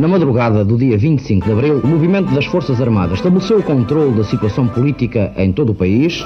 [0.00, 4.16] Na madrugada do dia 25 de abril, o movimento das Forças Armadas estabeleceu o controle
[4.16, 6.24] da situação política em todo o país.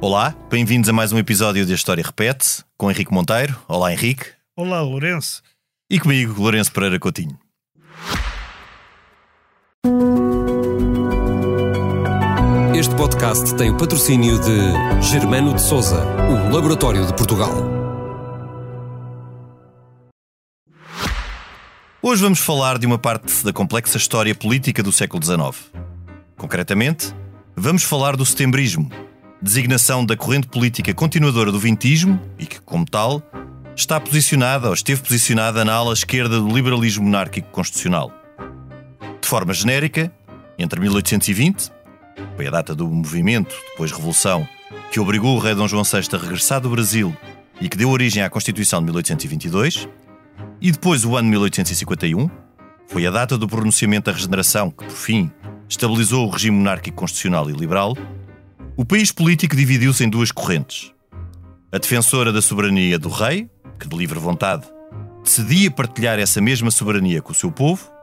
[0.00, 3.58] Olá, bem-vindos a mais um episódio de A História Repete, com Henrique Monteiro.
[3.68, 4.24] Olá, Henrique.
[4.56, 5.42] Olá, Lourenço.
[5.90, 7.38] E comigo, Lourenço Pereira Coutinho.
[12.78, 17.52] Este podcast tem o patrocínio de Germano de Souza, o Laboratório de Portugal.
[22.00, 25.72] Hoje vamos falar de uma parte da complexa história política do século XIX.
[26.36, 27.12] Concretamente,
[27.56, 28.90] vamos falar do setembrismo,
[29.42, 33.22] designação da corrente política continuadora do vintismo e que, como tal,
[33.74, 38.17] está posicionada ou esteve posicionada na ala esquerda do liberalismo monárquico constitucional.
[39.28, 40.10] De forma genérica,
[40.58, 41.70] entre 1820
[42.34, 44.48] foi a data do movimento, depois Revolução,
[44.90, 47.14] que obrigou o rei Dom João VI a regressar do Brasil
[47.60, 49.86] e que deu origem à Constituição de 1822,
[50.62, 52.30] e depois o ano 1851,
[52.86, 55.30] foi a data do pronunciamento da regeneração que, por fim,
[55.68, 57.94] estabilizou o regime monárquico constitucional e liberal,
[58.78, 60.90] o país político dividiu-se em duas correntes.
[61.70, 63.46] A defensora da soberania do rei,
[63.78, 64.66] que de livre vontade
[65.22, 67.97] decidia partilhar essa mesma soberania com o seu povo,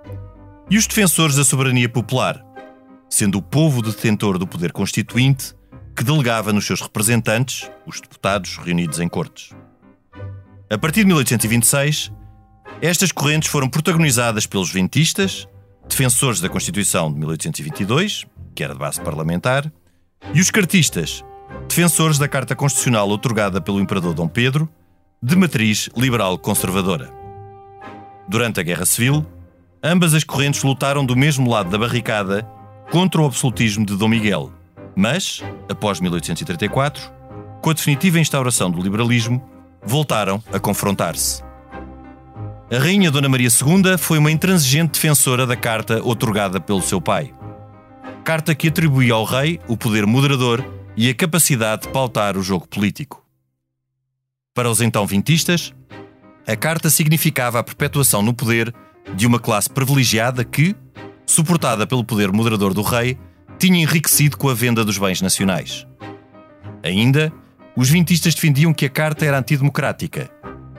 [0.70, 2.44] e os defensores da soberania popular,
[3.10, 5.54] sendo o povo detentor do poder constituinte
[5.96, 9.52] que delegava nos seus representantes, os deputados reunidos em cortes.
[10.70, 12.12] A partir de 1826,
[12.82, 15.48] estas correntes foram protagonizadas pelos ventistas,
[15.88, 19.72] defensores da Constituição de 1822, que era de base parlamentar,
[20.34, 21.24] e os cartistas,
[21.70, 24.68] defensores da Carta Constitucional otorgada pelo Imperador Dom Pedro,
[25.22, 27.14] de matriz liberal conservadora.
[28.28, 29.26] Durante a Guerra Civil,
[29.86, 32.42] ambas as correntes lutaram do mesmo lado da barricada
[32.92, 34.52] contra o absolutismo de Dom Miguel,
[34.96, 37.12] mas, após 1834,
[37.62, 39.48] com a definitiva instauração do liberalismo,
[39.84, 41.44] voltaram a confrontar-se.
[42.72, 47.32] A rainha Dona Maria II foi uma intransigente defensora da carta otorgada pelo seu pai.
[48.24, 50.66] Carta que atribuía ao rei o poder moderador
[50.98, 53.24] e a capacidade de pautar o jogo político.
[54.52, 55.76] Para os então vintistas,
[56.48, 58.74] a carta significava a perpetuação no poder
[59.14, 60.76] de uma classe privilegiada que,
[61.26, 63.18] suportada pelo poder moderador do rei,
[63.60, 65.86] tinha enriquecido com a venda dos bens nacionais.
[66.84, 67.32] Ainda,
[67.76, 70.30] os vintistas defendiam que a carta era antidemocrática,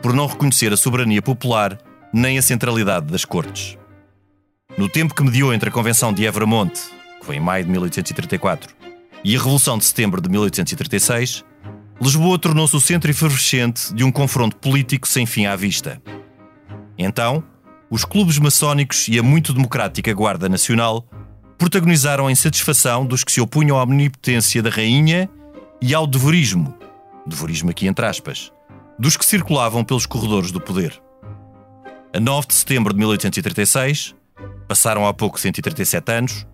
[0.02, 1.78] por não reconhecer a soberania popular
[2.12, 3.76] nem a centralidade das cortes.
[4.78, 6.80] No tempo que mediou entre a Convenção de Evramonte,
[7.20, 8.74] que foi em maio de 1834,
[9.24, 11.44] e a Revolução de Setembro de 1836,
[12.00, 16.00] Lisboa tornou-se o centro efervescente de um confronto político sem fim à vista.
[16.98, 17.42] Então,
[17.90, 21.06] os clubes maçónicos e a muito democrática Guarda Nacional
[21.56, 25.28] protagonizaram a insatisfação dos que se opunham à omnipotência da rainha
[25.80, 26.74] e ao devorismo,
[27.26, 28.52] devorismo aqui entre aspas,
[28.98, 31.00] dos que circulavam pelos corredores do poder.
[32.14, 34.14] A 9 de setembro de 1836,
[34.66, 36.46] passaram há pouco 137 anos,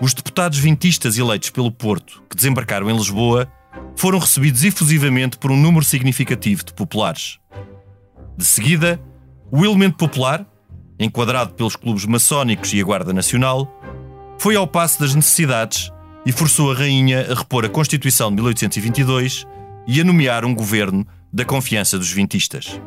[0.00, 3.50] os deputados vintistas eleitos pelo Porto, que desembarcaram em Lisboa,
[3.96, 7.38] foram recebidos efusivamente por um número significativo de populares.
[8.36, 9.00] De seguida,
[9.52, 10.46] o elemento popular,
[11.00, 13.66] enquadrado pelos clubes maçónicos e a Guarda Nacional,
[14.38, 15.90] foi ao passo das necessidades
[16.26, 19.46] e forçou a rainha a repor a Constituição de 1822
[19.86, 22.80] e a nomear um governo da confiança dos vintistas.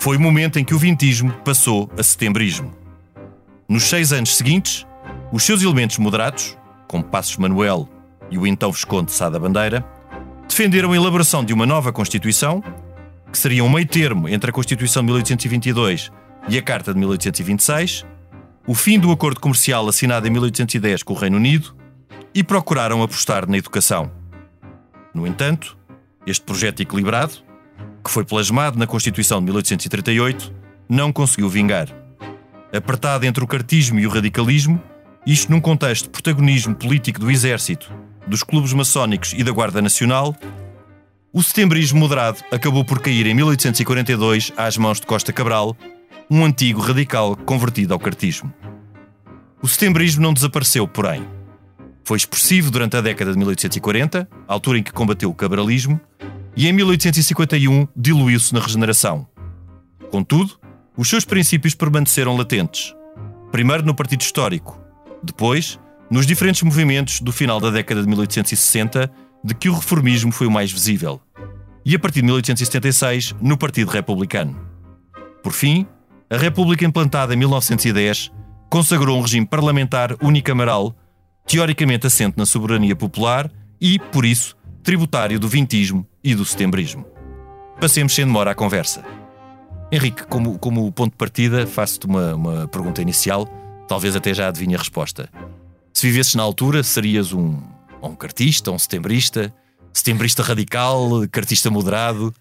[0.00, 2.74] Foi o momento em que o vintismo passou a setembrismo.
[3.68, 4.84] Nos seis anos seguintes,
[5.32, 6.56] os seus elementos moderados,
[6.88, 7.88] como Passos Manuel
[8.30, 9.84] e o então Visconde Sá da Bandeira,
[10.48, 12.62] defenderam a elaboração de uma nova Constituição,
[13.30, 16.10] que seria um meio termo entre a Constituição de 1822
[16.48, 18.04] e a Carta de 1826,
[18.66, 21.74] o fim do acordo comercial assinado em 1810 com o Reino Unido
[22.34, 24.10] e procuraram apostar na educação.
[25.14, 25.76] No entanto,
[26.26, 27.34] este projeto equilibrado,
[28.04, 30.52] que foi plasmado na Constituição de 1838,
[30.88, 31.88] não conseguiu vingar.
[32.72, 34.80] Apertado entre o cartismo e o radicalismo,
[35.26, 37.92] isto num contexto de protagonismo político do Exército,
[38.26, 40.36] dos clubes maçónicos e da Guarda Nacional,
[41.32, 45.76] o setembrismo moderado acabou por cair em 1842 às mãos de Costa Cabral,
[46.30, 48.52] um antigo radical convertido ao cartismo.
[49.62, 51.26] O setembrismo não desapareceu, porém.
[52.04, 56.00] Foi expressivo durante a década de 1840, altura em que combateu o cabralismo,
[56.56, 59.26] e em 1851 diluiu-se na regeneração.
[60.10, 60.58] Contudo,
[60.96, 62.94] os seus princípios permaneceram latentes.
[63.52, 64.80] Primeiro no Partido Histórico,
[65.22, 65.78] depois
[66.10, 69.10] nos diferentes movimentos do final da década de 1860,
[69.44, 71.20] de que o reformismo foi o mais visível,
[71.84, 74.56] e a partir de 1876 no Partido Republicano.
[75.42, 75.86] Por fim,
[76.28, 78.32] a República implantada em 1910
[78.68, 80.94] consagrou um regime parlamentar unicameral,
[81.46, 83.50] teoricamente assente na soberania popular
[83.80, 87.06] e, por isso, tributário do vintismo e do setembrismo.
[87.80, 89.04] Passemos sem demora à conversa.
[89.92, 93.46] Henrique, como, como ponto de partida, faço-te uma, uma pergunta inicial,
[93.86, 95.28] talvez até já adivinhe a resposta.
[95.92, 97.56] Se vivesses na altura, serias um,
[98.02, 99.54] um cartista, um setembrista,
[99.92, 102.34] setembrista radical, cartista moderado?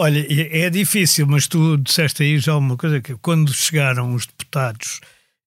[0.00, 5.00] Olha, é difícil, mas tu disseste aí já uma coisa que quando chegaram os deputados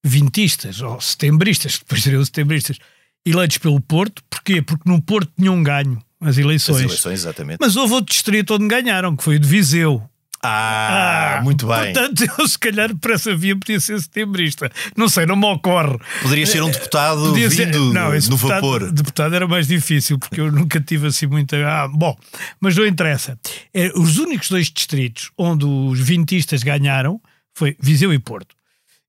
[0.03, 2.77] vintistas ou setembristas, que depois seriam setembristas,
[3.25, 4.61] eleitos pelo Porto, porquê?
[4.61, 6.79] Porque no Porto tinham ganho as eleições.
[6.79, 7.59] As eleições, exatamente.
[7.61, 10.03] Mas houve outro distrito onde ganharam, que foi o de Viseu.
[10.43, 11.93] Ah, ah, muito bem.
[11.93, 14.71] Portanto, eu se calhar por essa via podia ser setembrista.
[14.97, 15.99] Não sei, não me ocorre.
[16.21, 18.91] Poderia ser um eh, deputado podia vindo ser, não, no deputado, vapor.
[18.91, 21.57] Deputado era mais difícil, porque eu nunca tive assim muita.
[21.57, 22.17] Ah, bom,
[22.59, 23.37] mas não interessa.
[23.73, 27.21] É, os únicos dois distritos onde os vintistas ganharam
[27.53, 28.55] foi Viseu e Porto.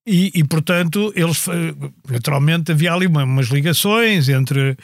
[0.07, 1.47] E, e portanto, eles
[2.11, 4.77] naturalmente havia ali umas ligações entre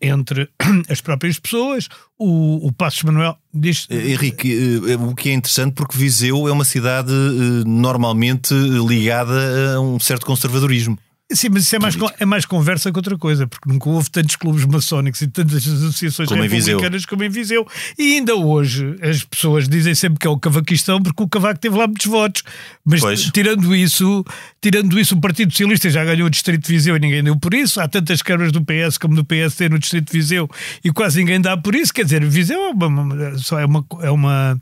[0.00, 0.48] entre
[0.88, 1.88] as próprias pessoas.
[2.18, 3.86] O, o Passos Manuel diz.
[3.90, 9.74] Eh, Henrique, eh, o que é interessante porque Viseu é uma cidade eh, normalmente ligada
[9.76, 10.98] a um certo conservadorismo.
[11.34, 14.36] Sim, mas isso é mais, é mais conversa que outra coisa, porque nunca houve tantos
[14.36, 17.66] clubes maçónicos e tantas associações como republicanas como em Viseu.
[17.98, 21.76] E ainda hoje as pessoas dizem sempre que é o cavaquistão porque o cavaco teve
[21.76, 22.42] lá muitos votos.
[22.84, 23.30] Mas pois.
[23.30, 24.24] tirando isso,
[24.60, 27.54] tirando isso, o Partido Socialista já ganhou o Distrito de Viseu e ninguém deu por
[27.54, 27.80] isso.
[27.80, 30.48] Há tantas câmaras do PS como do PSD no Distrito de Viseu
[30.84, 31.92] e quase ninguém dá por isso.
[31.92, 34.60] Quer dizer, Viseu é uma, só é uma, é uma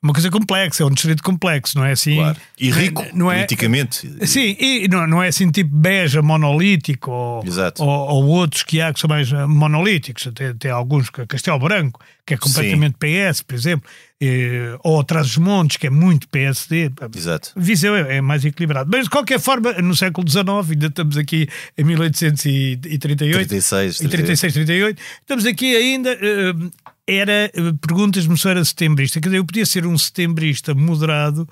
[0.00, 2.16] uma coisa complexa, é um distrito complexo, não é assim?
[2.16, 2.38] Claro.
[2.58, 4.08] E rico, não é, politicamente.
[4.26, 7.44] Sim, e não, não é assim tipo Beja monolítico ou,
[7.78, 12.00] ou, ou, outros que há que são mais eh, monolíticos, tem, tem alguns, Castelo Branco,
[12.24, 13.30] que é completamente Sim.
[13.32, 13.90] PS, por exemplo,
[14.20, 16.92] e, ou Trás dos Montes, que é muito PSD.
[17.16, 17.52] Exato.
[17.56, 18.88] Viseu é, é, mais equilibrado.
[18.92, 23.48] Mas de qualquer forma, no século XIX, ainda estamos aqui em 1838.
[23.48, 26.12] 36, 36, 38, estamos aqui ainda.
[26.12, 26.70] Uh,
[27.08, 29.20] era eh, perguntas-me se era setembrista.
[29.20, 31.48] Quer dizer, eu podia ser um setembrista moderado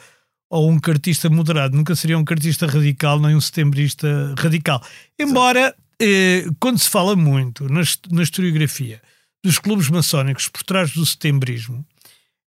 [0.50, 1.74] ou um cartista moderado.
[1.74, 4.84] Nunca seria um cartista radical nem um setembrista radical.
[5.18, 7.80] Embora, eh, quando se fala muito na,
[8.10, 9.00] na historiografia
[9.42, 11.84] dos clubes maçónicos por trás do setembrismo,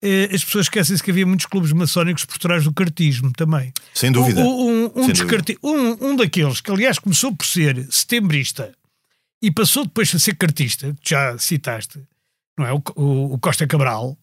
[0.02, 3.72] eh, as pessoas esquecem-se que havia muitos clubes maçónicos por trás do cartismo também.
[3.94, 4.42] Sem dúvida.
[4.42, 5.56] Um, um, um, Sem dúvida.
[5.64, 8.74] um, um daqueles que, aliás, começou por ser setembrista
[9.42, 12.02] e passou depois a ser cartista, que já citaste,
[12.58, 12.74] não é?
[12.74, 14.18] O, o, o Costa Cabral.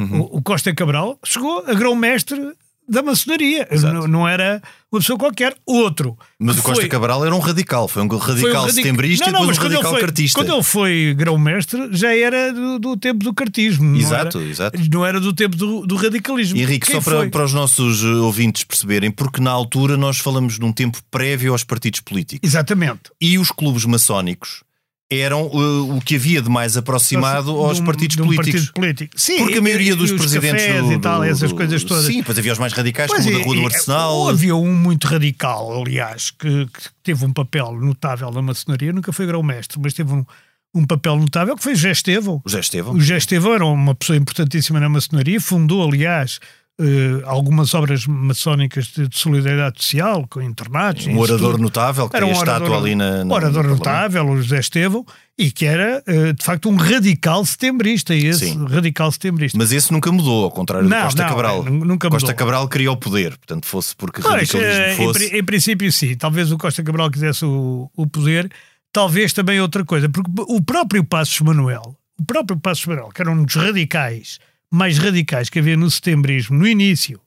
[0.00, 0.20] Uhum.
[0.20, 2.54] O, o, Costa Cabral chegou a grão-mestre
[2.90, 3.68] da maçonaria.
[3.82, 4.60] Não, não, era
[4.90, 6.18] uma pessoa qualquer, outro.
[6.38, 6.88] Mas o Costa foi...
[6.88, 9.62] Cabral era um radical, foi um radical foi um setembrista não, não, e depois um
[9.62, 10.40] radical foi, cartista.
[10.40, 13.96] Quando ele foi grão-mestre, já era do, do, tempo do cartismo.
[13.96, 14.78] Exato, não era, exato.
[14.90, 16.58] Não era do tempo do, do radicalismo.
[16.58, 20.64] Henrique, Quem só para, para, os nossos ouvintes perceberem, porque na altura nós falamos de
[20.64, 22.48] um tempo prévio aos partidos políticos.
[22.48, 23.12] Exatamente.
[23.20, 24.62] E os clubes maçónicos
[25.10, 28.52] eram uh, o que havia de mais aproximado aos um, partidos políticos.
[28.52, 29.20] Partido político.
[29.20, 32.04] Sim, Porque a maioria dos presidentes do, e tal, essas coisas todas.
[32.04, 34.28] Sim, depois havia os mais radicais, pois como o da Rua do Arsenal.
[34.28, 39.26] Havia um muito radical, aliás, que, que, teve um papel notável na maçonaria, nunca foi
[39.26, 40.24] grão-mestre, mas teve um,
[40.72, 42.40] um papel notável que foi o José Estevão.
[42.44, 42.94] O José Estevão.
[42.94, 46.38] O Estevão era uma pessoa importantíssima na maçonaria, fundou, aliás,
[46.80, 51.06] Uh, algumas obras maçónicas de, de, solidariedade social, com internatos.
[51.06, 53.22] Um orador notável, que era um a estátua ali na.
[53.22, 55.04] Um orador notável, o José Estevão,
[55.36, 58.14] e que era, uh, de facto, um radical setembrista.
[58.14, 58.64] E esse Sim.
[58.64, 59.58] radical setembrista.
[59.58, 61.66] Mas esse nunca mudou, ao contrário não, do Costa não, Cabral.
[61.66, 62.10] É, nunca mudou.
[62.12, 65.26] Costa Cabral queria o poder, portanto, fosse porque pois, radicalismo uh, fosse.
[65.26, 66.14] Em, em, princípio, sim.
[66.14, 68.50] Talvez o Costa Cabral quisesse o, o poder,
[68.90, 73.30] talvez também outra coisa, porque o próprio Passos Manuel, o próprio Passos Manuel, que era
[73.30, 74.38] um dos radicais
[74.70, 77.20] mais radicais que havia no setembrismo, no início.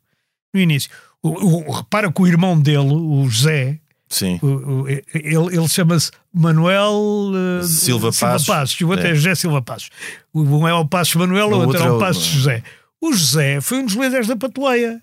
[0.53, 0.89] No início.
[1.21, 3.79] O, o, repara que o irmão dele, o José,
[4.13, 4.39] Sim.
[4.43, 8.47] O, ele, ele chama-se Manuel uh, Silva, Silva Passos.
[8.47, 8.81] Passos.
[8.81, 9.09] O outro é.
[9.09, 9.89] é José Silva Passos.
[10.33, 12.29] Um é o Passos Manuel, o, outro é o Passos é...
[12.29, 12.63] José.
[13.01, 15.01] O José foi um dos líderes da Patuleia.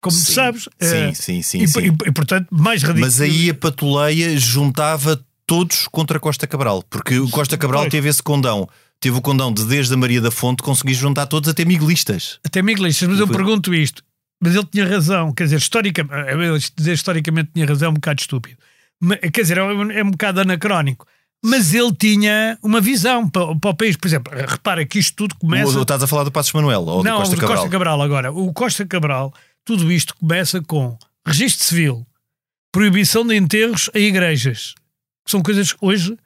[0.00, 0.68] Como sim, sabes.
[0.80, 1.80] Sim, uh, sim, sim, e, sim.
[1.80, 3.06] E, e, portanto, mais radical.
[3.06, 8.22] Mas aí a Patuleia juntava todos contra Costa Cabral, porque o Costa Cabral teve esse
[8.22, 8.66] condão
[9.04, 12.40] teve o condão de desde a Maria da Fonte conseguir juntar todos até miguelistas.
[12.42, 14.02] Até miguelistas, mas eu pergunto isto.
[14.42, 18.56] Mas ele tinha razão, quer dizer, historicamente, dizer historicamente tinha razão é um bocado estúpido.
[19.30, 21.06] Quer dizer, é um, é um bocado anacrónico.
[21.44, 23.94] Mas ele tinha uma visão para, para, o país.
[23.94, 25.76] Por exemplo, repara que isto tudo começa.
[25.76, 27.56] Ou, estás a falar do Passos Manuel ou Não, do Costa Cabral?
[27.56, 28.32] Costa Cabral agora.
[28.32, 29.34] O Costa Cabral,
[29.66, 30.96] tudo isto começa com
[31.26, 32.06] registro civil,
[32.72, 34.74] proibição de enterros a igrejas.
[35.26, 36.16] São coisas que hoje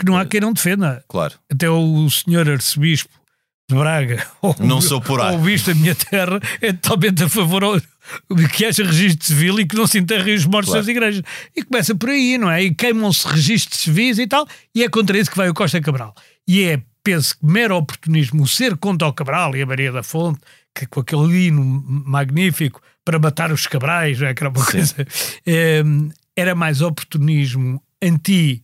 [0.00, 1.04] que não há quem não defenda.
[1.08, 1.34] Claro.
[1.50, 3.10] Até o senhor arcebispo
[3.68, 7.28] de Braga ou, não sou por ou o Bispo da minha terra é totalmente a
[7.28, 7.80] favor
[8.34, 10.82] de que haja registro civil e que não se enterrem os mortos claro.
[10.82, 11.22] das igrejas.
[11.54, 12.64] E começa por aí, não é?
[12.64, 16.14] E queimam-se registros civis e tal, e é contra isso que vai o Costa Cabral.
[16.48, 20.02] E é, penso que mero oportunismo, o ser contra o Cabral e a Maria da
[20.02, 20.40] Fonte,
[20.74, 24.34] que com aquele hino magnífico para matar os cabrais, não é?
[24.34, 24.72] Que era uma Sim.
[24.72, 25.06] coisa.
[25.46, 25.82] É,
[26.36, 28.62] era mais oportunismo anti,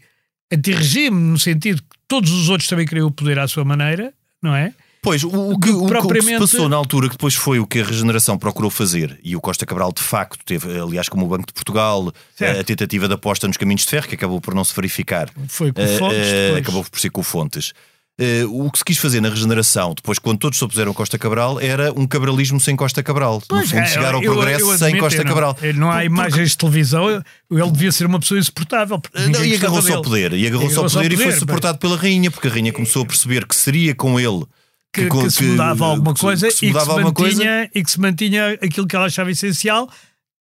[0.52, 4.12] anti-regime, no sentido que todos os outros também queriam o poder à sua maneira,
[4.42, 4.72] não é?
[5.06, 6.36] Pois, o, o, que, o, propriamente...
[6.36, 9.16] o, que, se passou na altura, que depois foi o que a regeneração procurou fazer,
[9.22, 12.64] e o Costa Cabral de facto teve, aliás, como o Banco de Portugal, a, a,
[12.64, 15.30] tentativa de aposta nos caminhos de ferro, que acabou por não se verificar.
[15.46, 16.26] Foi com uh, Fontes.
[16.26, 17.72] Uh, acabou por ser com Fontes.
[18.18, 21.18] Uh, o que se quis fazer na regeneração, depois, quando todos se opuseram a Costa
[21.18, 23.42] Cabral, era um cabralismo sem Costa Cabral.
[23.50, 25.58] No fundo, é, chegar ao eu, progresso eu, eu sem Costa não, Cabral.
[25.74, 29.02] Não há imagens de televisão, ele devia ser uma pessoa insuportável.
[29.30, 30.32] Não, e agarrou-se ao poder.
[30.32, 31.90] E agarrou-se ao poder, poder, e foi suportado bem.
[31.90, 34.46] pela rainha, porque a rainha começou a perceber que seria com ele
[34.96, 37.70] que, que, que, se mudava alguma coisa, se, que se e, que se mantinha, coisa.
[37.74, 39.90] e que se mantinha aquilo que ela achava essencial,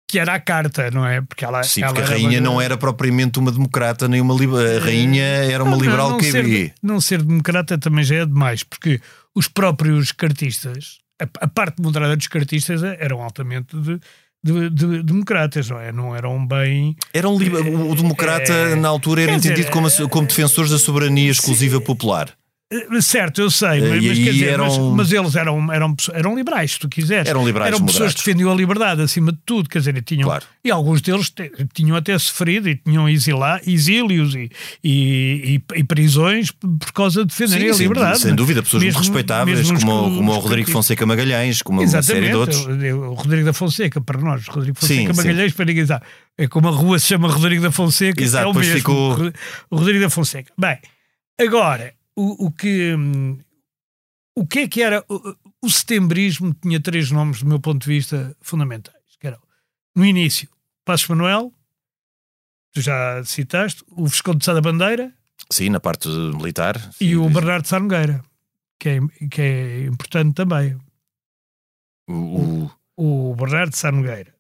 [0.09, 1.21] que era a carta, não é?
[1.21, 2.41] Porque ela, Sim, porque a rainha uma...
[2.41, 6.25] não era propriamente uma democrata, nem uma a rainha era uma não, liberal não, não
[6.25, 9.01] ser, não ser democrata também já é demais, porque
[9.35, 13.99] os próprios cartistas, a, a parte moderada dos cartistas eram altamente de,
[14.43, 15.91] de, de, democratas, não é?
[15.91, 16.95] Não eram bem.
[17.13, 21.79] Eram o democrata é, na altura era entendido dizer, como, como defensores da soberania exclusiva
[21.79, 22.29] sim, popular.
[22.75, 24.67] Eh, certo, eu sei, mas, mas, dizer, eram...
[24.67, 27.29] mas, mas, eles eram, eram, eram liberais, se tu quiseres.
[27.29, 28.15] Eram liberais, Eram pessoas moderados.
[28.15, 30.45] que defendiam a liberdade acima de tudo, quer dizer, e, tinham, claro.
[30.65, 31.33] e alguns deles
[31.73, 34.51] tinham até sofrido e tinham exilá, exílios e,
[34.83, 38.19] e, e, e, prisões por causa de defenderem a liberdade.
[38.19, 42.13] Sem, sem dúvida, pessoas mesmo, muito respeitáveis, como, como o Rodrigo Fonseca Magalhães, como Exatamente,
[42.13, 42.67] uma série de outros.
[42.67, 45.57] O, o Rodrigo da Fonseca, para nós, Rodrigo Fonseca sim, Magalhães, sim.
[45.57, 46.05] para ninguém sabe.
[46.37, 48.77] É como a rua se chama Rodrigo da Fonseca, Exato, é o mesmo.
[48.79, 49.33] Ficou...
[49.71, 50.53] Rodrigo da Fonseca.
[50.59, 50.79] Bem,
[51.41, 52.95] agora o, o, que,
[54.37, 55.05] o que é que era.
[55.09, 59.17] O, o setembrismo tinha três nomes, do meu ponto de vista, fundamentais.
[59.19, 59.41] Que eram,
[59.95, 60.49] no início,
[60.85, 61.53] Passos Manuel,
[62.73, 65.13] tu já citaste, o Visconde de Sá da Bandeira.
[65.51, 66.79] Sim, na parte militar.
[66.93, 68.23] Sim, e o Bernardo Sarnogueira,
[68.79, 70.77] que é, que é importante também.
[72.09, 74.35] O, o, o Bernardo Sarnogueira.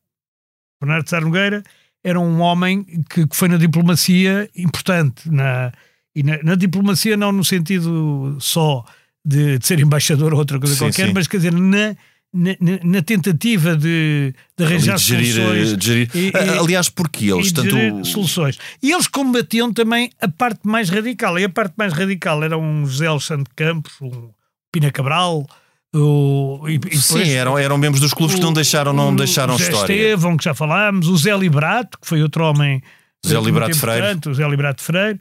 [0.81, 1.63] Bernardo Sarnogueira
[2.03, 5.73] era um homem que, que foi na diplomacia importante, na,
[6.15, 8.85] e na, na, diplomacia não no sentido só
[9.25, 11.13] de, de ser embaixador ou outra coisa sim, qualquer, sim.
[11.13, 11.97] mas quer dizer, na,
[12.33, 12.53] na,
[12.83, 15.77] na, tentativa de, de arranjar de gerir, soluções.
[15.77, 16.11] De gerir.
[16.15, 18.05] E, Aliás, porque eles tanto.
[18.05, 18.59] soluções.
[18.83, 21.39] E eles combatiam também a parte mais radical.
[21.39, 24.31] E a parte mais radical era um José Alexandre Campos, um
[24.73, 25.47] Pina Cabral.
[25.95, 29.57] O, e, e Sim, eram, eram membros dos clubes o, que não deixaram, não deixaram
[29.57, 29.95] José história.
[29.95, 32.83] Estevão, que já falámos, o Zé Librato, que foi outro homem.
[33.25, 34.19] Zé Librato Freire.
[34.27, 35.21] O Zé Librato Freire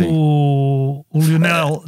[0.00, 1.84] o, o Lionel.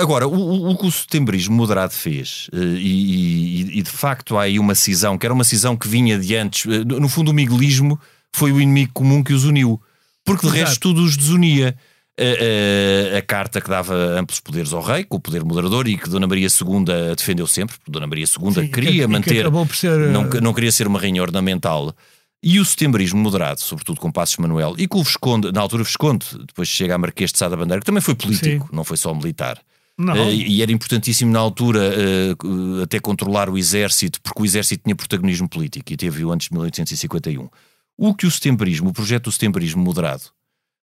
[0.00, 4.42] Agora, o, o que o setembrismo moderado fez, eh, e, e, e, de facto há
[4.42, 7.34] aí uma cisão, que era uma cisão que vinha de antes, eh, no fundo, o
[7.34, 7.98] miguelismo
[8.32, 9.80] foi o inimigo comum que os uniu,
[10.24, 10.64] porque de Exato.
[10.64, 11.76] resto tudo os desunia.
[12.20, 15.96] A, a, a, carta que dava amplos poderes ao rei, com o poder moderador, e
[15.96, 19.48] que Dona Maria II defendeu sempre, porque Dona Maria II Sim, queria que, manter.
[19.68, 19.96] Que ser...
[20.10, 21.94] não, não queria ser uma rainha ornamental.
[22.42, 26.26] E o setembrismo moderado, sobretudo com Passos Manuel, e com o Visconde, na altura Visconde,
[26.46, 28.76] depois chega a Marquês de Sá da Bandeira, que também foi político, Sim.
[28.76, 29.60] não foi só militar.
[29.98, 34.94] Uh, e era importantíssimo na altura uh, até controlar o exército, porque o exército tinha
[34.94, 37.48] protagonismo político e teve-o antes de 1851.
[37.96, 40.22] O que o setembrismo, o projeto do setembrismo moderado,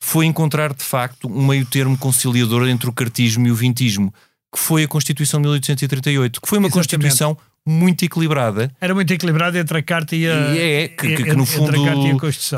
[0.02, 4.14] foi encontrar de facto um meio termo conciliador entre o cartismo e o vintismo,
[4.54, 6.90] que foi a Constituição de 1838, que foi uma Exatamente.
[6.90, 8.72] Constituição muito equilibrada.
[8.80, 10.54] Era muito equilibrada entre a carta e a.
[10.54, 11.72] E é, que, que, que no fundo.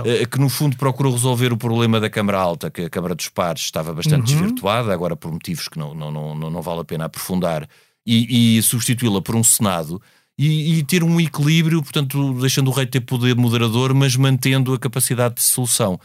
[0.06, 3.30] Eh, que no fundo procurou resolver o problema da Câmara Alta, que a Câmara dos
[3.30, 4.42] Pares estava bastante uhum.
[4.42, 7.68] desvirtuada, agora por motivos que não, não, não, não, vale a pena aprofundar,
[8.06, 10.02] e, e substituí-la por um Senado.
[10.36, 14.80] E, e, ter um equilíbrio, portanto, deixando o rei ter poder moderador, mas mantendo a
[14.80, 16.00] capacidade de solução.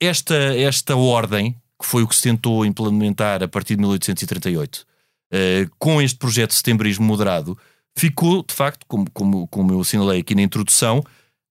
[0.00, 4.84] Esta, esta ordem, que foi o que se tentou implementar a partir de 1838, uh,
[5.32, 7.58] eh, com este projeto de setembrismo moderado,
[7.98, 11.02] ficou, de facto, como, como, como eu assinalei aqui na introdução,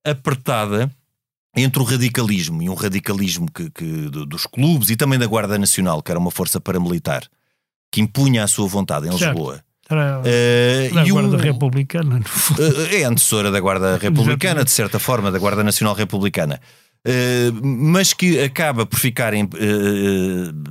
[0.06, 0.90] apertada
[1.56, 6.02] entre o radicalismo e um radicalismo que, que, dos clubes e também da Guarda Nacional,
[6.02, 7.24] que era uma força paramilitar,
[7.92, 9.62] que impunha a sua vontade em Lisboa.
[9.90, 12.20] Era uh, a Guarda um, Republicana.
[12.20, 16.60] Uh, é antecessora da Guarda Republicana, de certa forma, da Guarda Nacional Republicana.
[17.08, 19.48] Uh, mas que acaba por ficar em,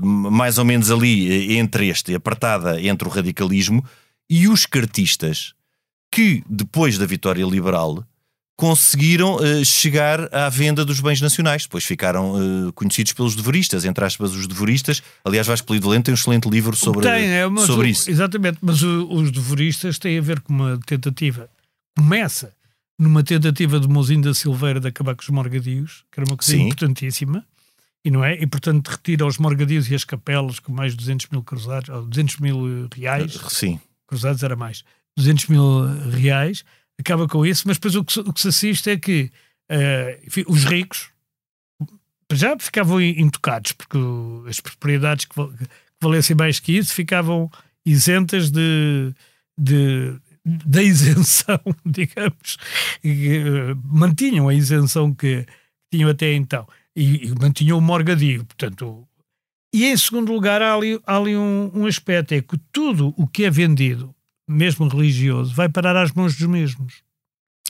[0.02, 3.82] mais ou menos ali entre este, apertada entre o radicalismo
[4.28, 5.55] e os cartistas,
[6.10, 8.04] que depois da vitória liberal
[8.56, 11.64] conseguiram uh, chegar à venda dos bens nacionais.
[11.64, 12.34] Depois ficaram
[12.66, 15.02] uh, conhecidos pelos devoristas, entre aspas, os devoristas.
[15.24, 18.10] Aliás, Vasco Polido tem um excelente livro sobre, tem, é, sobre o, isso.
[18.10, 21.50] Exatamente, mas o, os devoristas têm a ver com uma tentativa.
[21.96, 22.54] Começa
[22.98, 26.52] numa tentativa de Mozinho da Silveira de acabar com os morgadios, que era uma coisa
[26.52, 26.62] Sim.
[26.62, 27.44] importantíssima,
[28.02, 28.40] e não é?
[28.40, 32.06] E portanto retira os morgadios e as capelas com mais de 200 mil cruzados, ou
[32.06, 33.38] 200 mil reais.
[33.50, 33.78] Sim.
[34.06, 34.82] Cruzados era mais.
[35.16, 36.64] 200 mil reais
[36.98, 39.30] acaba com isso, mas depois o que, o que se assiste é que
[39.70, 41.10] uh, enfim, os ricos
[42.32, 43.98] já ficavam intocados, porque
[44.48, 45.34] as propriedades que,
[46.00, 47.50] valessem mais que isso ficavam
[47.84, 49.14] isentas de,
[49.58, 52.56] de, da isenção, digamos,
[53.02, 55.46] e, uh, mantinham a isenção que
[55.92, 59.06] tinham até então e, e mantinham o morgadio, portanto.
[59.74, 63.26] E em segundo lugar, há ali, há ali um, um aspecto: é que tudo o
[63.26, 64.15] que é vendido
[64.48, 67.02] mesmo religioso, vai parar às mãos dos mesmos.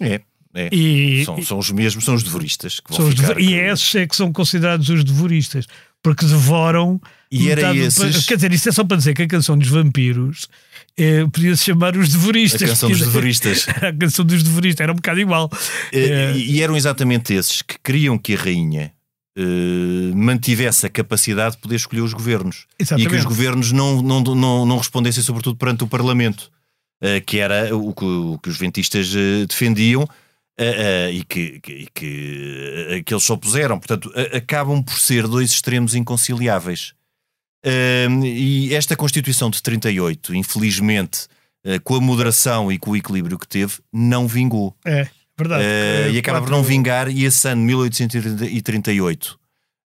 [0.01, 0.21] É.
[0.57, 0.75] É.
[0.75, 3.39] E, são, são, os mesmos, são os devoristas que vão ficar.
[3.39, 5.67] E esses é que são considerados os devoristas,
[6.03, 6.99] porque devoram.
[7.31, 8.25] E era esses...
[8.25, 10.49] Quer dizer, isso é só para dizer que a canção dos vampiros
[10.97, 12.63] eh, podia-se chamar os devoristas.
[12.63, 13.69] A canção dos devoristas.
[13.83, 15.51] a canção dos devoristas, era um bocado igual.
[15.93, 18.93] Eh, e, e eram exatamente esses que queriam que a rainha
[19.39, 23.07] Uh, mantivesse a capacidade de poder escolher os governos Exatamente.
[23.07, 26.51] e que os governos não, não, não, não respondessem, sobretudo, perante o Parlamento.
[27.01, 31.87] Eh, que era o que, o que os ventistas uh, defendiam uh, e que, que,
[31.93, 33.79] que, que, eles só puseram.
[33.79, 36.95] Portanto, acabam por ser dois extremos inconciliáveis.
[38.25, 41.27] e esta Constituição de 38, infelizmente,
[41.85, 44.75] com a moderação e com o equilíbrio que teve, não vingou.
[44.83, 45.65] É, verdade.
[46.13, 49.39] e acaba por não vingar, e esse ano, 1838.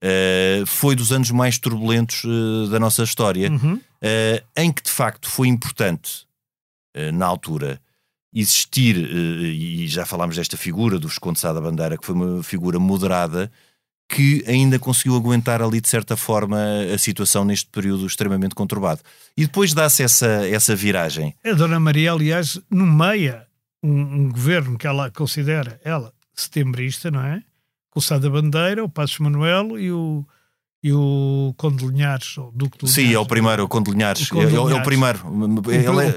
[0.03, 3.75] Uh, foi dos anos mais turbulentos uh, da nossa história, uhum.
[3.75, 6.26] uh, em que de facto foi importante eh,
[7.13, 7.79] na altura
[8.33, 12.79] existir, eh, e já falámos desta figura do Visconde da Bandeira, que foi uma figura
[12.79, 13.51] moderada,
[14.09, 16.57] que ainda conseguiu aguentar ali de certa forma
[16.93, 19.01] a situação neste período extremamente conturbado.
[19.35, 21.35] E depois dá-se essa, essa viragem.
[21.43, 23.45] A Dona Maria, aliás, nomeia
[23.83, 27.43] um, um governo que ela considera, ela, setembrista, não é?
[27.89, 30.25] Com o Sá da Bandeira, o Passos Manuel e o
[30.87, 33.09] e o Conde de Linhares, o Duque de Linhares.
[33.09, 34.31] Sim, é o primeiro, o Conde de Linhares.
[34.31, 35.19] O é, é, o primeiro.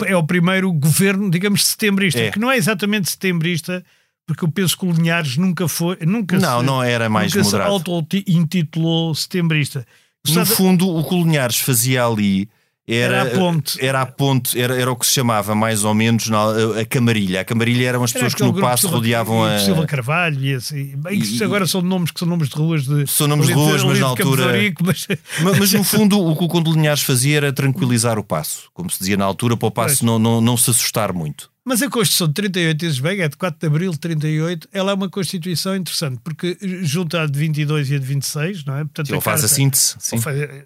[0.05, 0.13] É...
[0.13, 0.17] é...
[0.17, 2.31] o primeiro governo, digamos, setembrista, é.
[2.31, 3.85] que não é exatamente setembrista,
[4.25, 5.99] porque eu penso que o Linhares nunca foi.
[6.07, 7.83] Nunca não, se, não era mais nunca moderado.
[7.85, 9.85] se auto-intitulou setembrista.
[10.29, 12.49] No fundo, o que o Linhares fazia ali
[12.93, 13.85] era, era a ponte.
[13.85, 17.41] Era a ponte, era, era o que se chamava mais ou menos na, a camarilha.
[17.41, 19.59] A camarilha eram as pessoas que no passo rodeavam a.
[19.61, 20.95] Silva Carvalho e assim.
[21.11, 23.07] Isso agora são nomes que são nomes de ruas de.
[23.07, 24.53] São nomes de ruas, mas na altura.
[24.83, 25.07] Mas...
[25.43, 25.59] mas...
[25.59, 25.73] mas...
[25.73, 29.17] no fundo o que o Conde Linhares fazia era tranquilizar o passo, como se dizia
[29.17, 31.51] na altura, para o passo não, não, não se assustar muito.
[31.65, 34.93] Mas a Constituição de 38, dizes bem, é de 4 de abril de 38, ela
[34.93, 38.81] é uma Constituição interessante, porque junta a de 22 e a de 26, não é?
[38.81, 39.95] Portanto, Ele faz a síntese.
[39.99, 40.17] Sim.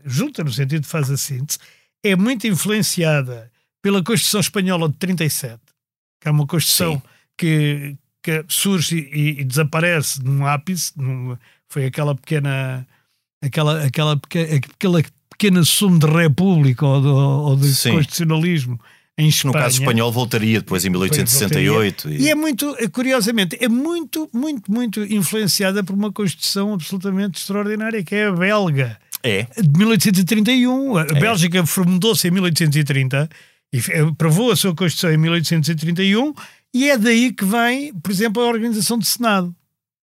[0.05, 1.59] Junta, no sentido de faz a síntese
[2.05, 3.51] é muito influenciada
[3.83, 5.59] pela Constituição Espanhola de 37,
[6.21, 7.03] que é uma Constituição
[7.37, 11.37] que, que, surge e, e, desaparece num ápice, num,
[11.69, 12.87] foi aquela pequena
[13.43, 18.79] aquela, aquela, pequena, aquela pequena sumo de república ou de, ou de constitucionalismo
[19.17, 19.53] em Espanha.
[19.53, 22.11] No caso espanhol voltaria depois em 1868.
[22.11, 22.23] E...
[22.23, 28.15] e é muito, curiosamente, é muito, muito, muito influenciada por uma Constituição absolutamente extraordinária, que
[28.15, 28.99] é a belga.
[29.25, 29.47] É.
[29.61, 30.97] De 1831.
[30.99, 31.05] A é.
[31.07, 33.29] Bélgica formou-se em 1830
[33.73, 36.35] e aprovou a sua Constituição em 1831
[36.73, 39.55] e é daí que vem, por exemplo, a organização do Senado.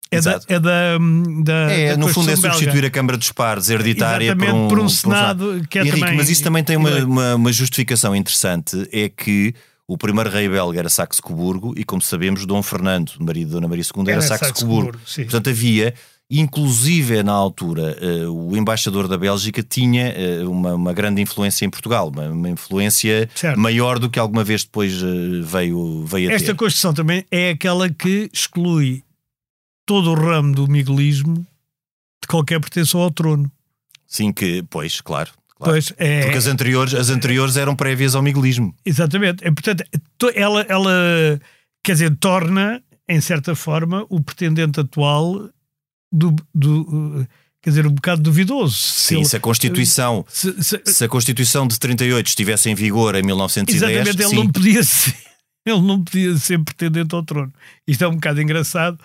[0.10, 0.98] É da, é da,
[1.44, 2.88] da, É, da no fundo é substituir belga.
[2.88, 5.64] a Câmara dos Pares hereditária por um, por um Senado por um...
[5.64, 6.18] que é Henrique, também...
[6.18, 9.54] Mas isso também tem uma, uma, uma, justificação interessante, é que
[9.88, 13.84] o primeiro rei belga era Saxe-Coburgo e, como sabemos, Dom Fernando, marido de Dona Maria
[13.84, 15.00] II, era, era Saxe-Coburgo.
[15.06, 15.94] Saxe Portanto, havia
[16.34, 21.70] Inclusive, na altura, uh, o embaixador da Bélgica tinha uh, uma, uma, grande influência em
[21.70, 23.60] Portugal, uma, uma influência certo.
[23.60, 26.52] maior do que alguma vez depois uh, veio, veio a Esta ter.
[26.52, 29.04] Esta Constituição também é aquela que exclui
[29.86, 33.52] todo o ramo do miguelismo de qualquer pertenção ao trono.
[34.08, 35.32] Sim, que, pois, claro.
[35.58, 35.74] Claro.
[35.74, 36.22] Pois, é...
[36.22, 38.74] Porque as anteriores, as anteriores eram prévias ao miguelismo.
[38.86, 39.46] Exatamente.
[39.46, 39.84] É, portanto,
[40.34, 41.42] ela, ela,
[41.84, 45.50] quer dizer, torna, em certa forma, o pretendente atual
[46.12, 47.28] do, do
[47.62, 48.76] quer dizer, um bocado duvidoso.
[48.76, 52.76] Sim, se, ele, se a Constituição se, se, se, a Constituição de 38 estivesse em
[52.76, 55.16] vigor em 1910, exatamente, ele não podia ser,
[55.66, 57.54] ele não podia ser pretendente ao trono.
[57.88, 59.00] Isto é um bocado engraçado,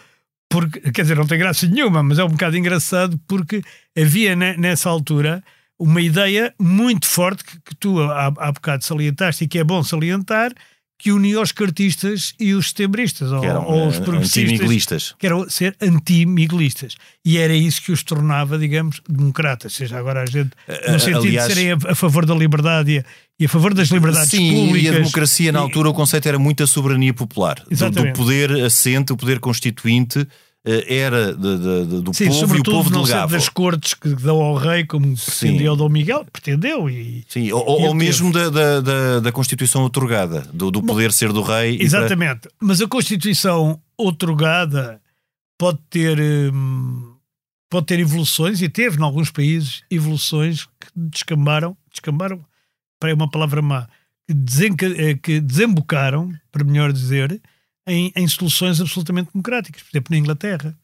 [0.48, 3.62] porque, quer dizer, não tem graça nenhuma, mas é um bocado engraçado porque
[3.96, 5.44] havia nessa altura
[5.78, 9.82] uma ideia muito forte que, que tu há, há bocado salientaste e que é bom
[9.82, 10.52] salientar,
[10.98, 15.48] que unia os cartistas e os setembristas, ou, eram, ou, os eh, progressistas, que eram
[15.48, 16.94] ser anti-miguelistas.
[17.24, 19.74] E era isso que os tornava, digamos, democratas.
[19.74, 20.50] Seja agora a gente,
[20.90, 23.04] no sentido Aliás, de serem a, a, favor da liberdade e a,
[23.38, 24.82] e a favor das liberdades sim, públicas.
[24.82, 27.62] e a democracia, na altura, o conceito era muito a soberania popular.
[27.70, 30.26] Do, do, poder assente, o poder constituinte eh,
[30.66, 33.32] era de, de, do Sim, povo e o povo delegava.
[33.32, 36.90] das cortes que dão ao rei, como pretendia o Dom Miguel, pretendeu.
[36.90, 41.32] E, Sim, ou, ou mesmo da, da, da, Constituição otorgada, do, do poder Bom, ser
[41.32, 41.78] do rei.
[41.80, 42.50] Exatamente, para...
[42.60, 45.00] mas a Constituição otorgada
[45.56, 46.18] pode ter,
[46.52, 47.14] hum,
[47.70, 52.44] pode ter evoluções, e teve em alguns países evoluções que descambaram, descambaram,
[52.98, 53.86] para uma palavra má,
[54.26, 57.40] que, desenca, eh, que desembocaram, para melhor dizer,
[57.86, 59.82] em, em soluções absolutamente democráticas.
[59.82, 60.78] Por exemplo, na Inglaterra.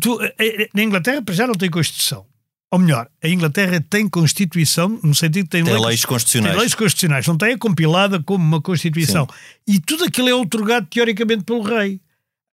[0.00, 2.26] Tu, eh, eh, na Inglaterra, para já, não tem Constituição.
[2.72, 6.54] Ou melhor, a Inglaterra tem Constituição, no sentido que tem, tem leis, leis, constitucionais.
[6.54, 9.26] Tem leis constitucionais, não tem a compilada como uma Constituição.
[9.26, 9.74] Sim.
[9.74, 12.00] E tudo aquilo é otorgado teoricamente pelo rei.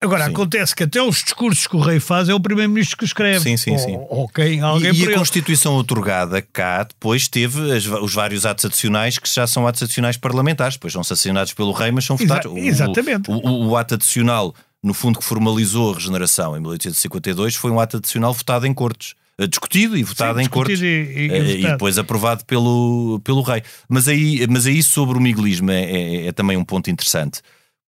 [0.00, 0.30] Agora, sim.
[0.30, 3.40] acontece que até os discursos que o rei faz é o primeiro-ministro que escreve.
[3.40, 3.96] Sim, sim, sim.
[3.96, 8.44] Ou, ou quem, alguém e, e a Constituição otorgada cá depois teve as, os vários
[8.44, 12.16] atos adicionais que já são atos adicionais parlamentares, depois são assassinados pelo rei, mas são
[12.16, 12.54] votados.
[12.56, 13.30] Exa exatamente.
[13.30, 17.80] O, o, o, ato adicional, no fundo, que formalizou a regeneração em 1852 foi um
[17.80, 19.14] ato adicional votado em cortes.
[19.38, 23.40] Eh, discutido e votado sim, em cortes e, e, eh, e, depois aprovado pelo, pelo
[23.40, 23.62] rei.
[23.88, 27.40] Mas aí, mas aí sobre o miguelismo é, é, é também um ponto interessante,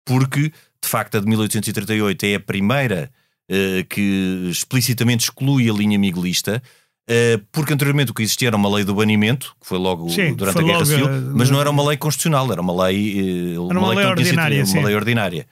[0.05, 0.53] porque
[0.89, 3.11] de facto, a de 1838 é a primeira
[3.51, 6.63] uh, que explicitamente exclui a linha miguelista.
[7.09, 10.35] Uh, porque anteriormente o que existia era uma lei do banimento, que foi logo Sim,
[10.35, 11.21] durante foi a Guerra Civil, a...
[11.21, 14.07] mas não era uma lei constitucional, era uma lei, uh, era uma, uma, lei, lei
[14.07, 14.65] ordinária.
[14.65, 15.47] Uma lei ordinária.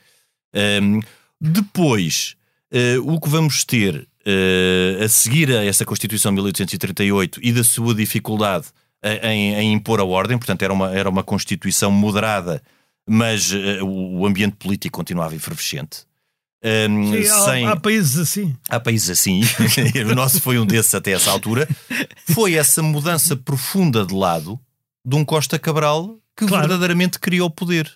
[0.55, 1.01] Um, ehm,
[1.38, 2.35] depois,
[3.05, 4.09] o que vamos ter
[5.05, 8.68] a seguir a essa Constituição de 1838 e da sua dificuldade
[9.22, 12.62] em, em, impor a ordem, portanto, era uma, era uma Constituição moderada
[13.07, 16.05] mas uh, o ambiente político continuava efervescente.
[16.64, 17.66] Um, Sim, sem...
[17.66, 18.57] há, há, países assim.
[18.69, 19.42] Há países assim.
[20.11, 21.69] o nosso foi um desses até essa altura.
[22.33, 24.59] Foi essa mudança profunda de lado
[25.05, 26.66] de um Costa Cabral que claro.
[26.66, 27.90] verdadeiramente criou poder.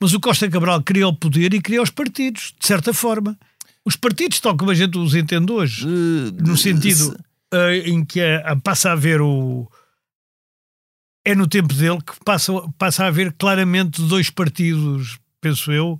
[0.00, 3.38] Mas o Costa Cabral criou o poder e criou os partidos, de certa forma.
[3.84, 7.16] Os partidos, tal como a gente os entende hoje, uh, no sentido
[7.52, 8.20] uh, em que
[8.64, 9.70] passa a haver o,
[11.26, 15.98] é no tempo dele que passa, passa a haver claramente dois partidos, penso eu,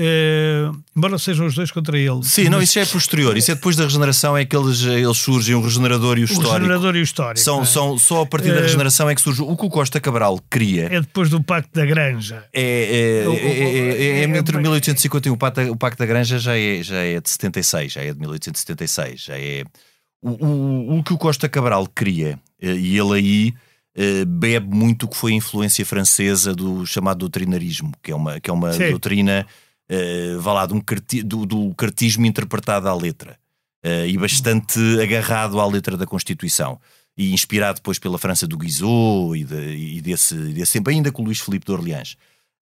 [0.00, 2.22] Uh, embora sejam os dois contra ele.
[2.22, 3.36] Sim, não, isso é posterior.
[3.36, 6.24] Isso é depois da regeneração, é que eles, eles surgem, o regenerador e o, o
[6.24, 6.54] histórico.
[6.54, 7.44] regenerador e o histórico.
[7.44, 7.64] São, é?
[7.66, 9.42] são, só a partir da eh, regeneração é que surge.
[9.42, 10.86] O que o Costa Cabral cria.
[10.90, 12.46] É depois do Pacto da Granja.
[12.50, 16.82] É, é, é, é, é entre 1851 o Pacto, o Pacto da Granja já é,
[16.82, 19.20] já é de 76, já é de 1876.
[19.20, 19.64] Já é.
[20.22, 23.69] O, o, o que o Costa Cabral cria, e ele aí eh,
[24.26, 28.48] bebe muito o que foi a influência francesa do chamado doutrinarismo, que é uma, que
[28.48, 29.46] é uma doutrina,
[29.90, 33.38] uh, vá lá, um carti, do, do, cartismo interpretado à letra
[33.84, 36.80] uh, e bastante agarrado à letra da Constituição.
[37.16, 41.20] E inspirado depois pela França do Guizot e, de, e desse, desse tempo, ainda com
[41.20, 42.12] o Luís Filipe de Orleans.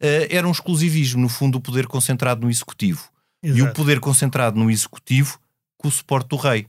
[0.02, 3.08] Uh, era um exclusivismo, no fundo, o poder concentrado no executivo.
[3.42, 3.58] Exato.
[3.58, 5.38] E o poder concentrado no executivo
[5.76, 6.66] com o suporte do rei.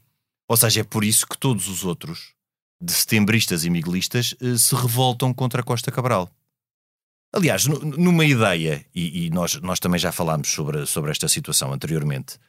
[0.47, 2.33] Ou seja, é por isso que todos os outros
[2.81, 6.29] de setembristas e miguelistas eh, se revoltam contra Costa Cabral.
[7.31, 12.39] Aliás, numa ideia, e, e, nós, nós também já falámos sobre, sobre esta situação anteriormente,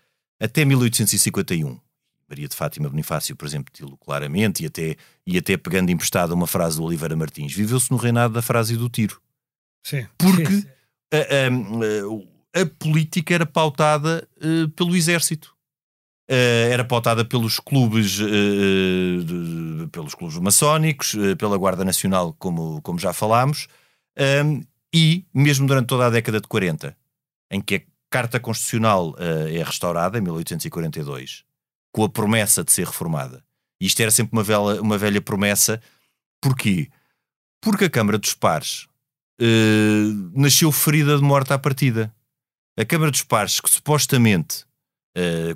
[0.40, 1.78] até 1851,
[2.26, 6.46] Maria de Fátima Bonifácio, por exemplo, dilo claramente, e até, e até pegando emprestada uma
[6.46, 9.20] frase do Oliveira Martins, viveu-se no reinado da frase e do tiro.
[9.82, 10.06] Sim.
[10.16, 10.68] Porque sim, sim.
[11.12, 15.54] A, a, a, política era pautada uh, pelo exército.
[16.30, 22.80] Uh, era pautada pelos clubes, uh, de, pelos clubes maçónicos, uh, pela Guarda Nacional, como,
[22.82, 23.66] como já falámos,
[24.44, 24.62] um,
[24.94, 26.96] e mesmo durante toda a década de 40,
[27.50, 31.44] em que a Carta Constitucional é restaurada, em 1842,
[31.92, 33.42] com a promessa de ser reformada.
[33.80, 35.80] E isto era sempre uma velha, uma velha promessa.
[36.40, 36.90] Porquê?
[37.60, 38.88] Porque a Câmara dos Pares
[40.34, 42.12] nasceu ferida de morte à partida.
[42.76, 44.69] A Câmara dos Pares, que supostamente Uh,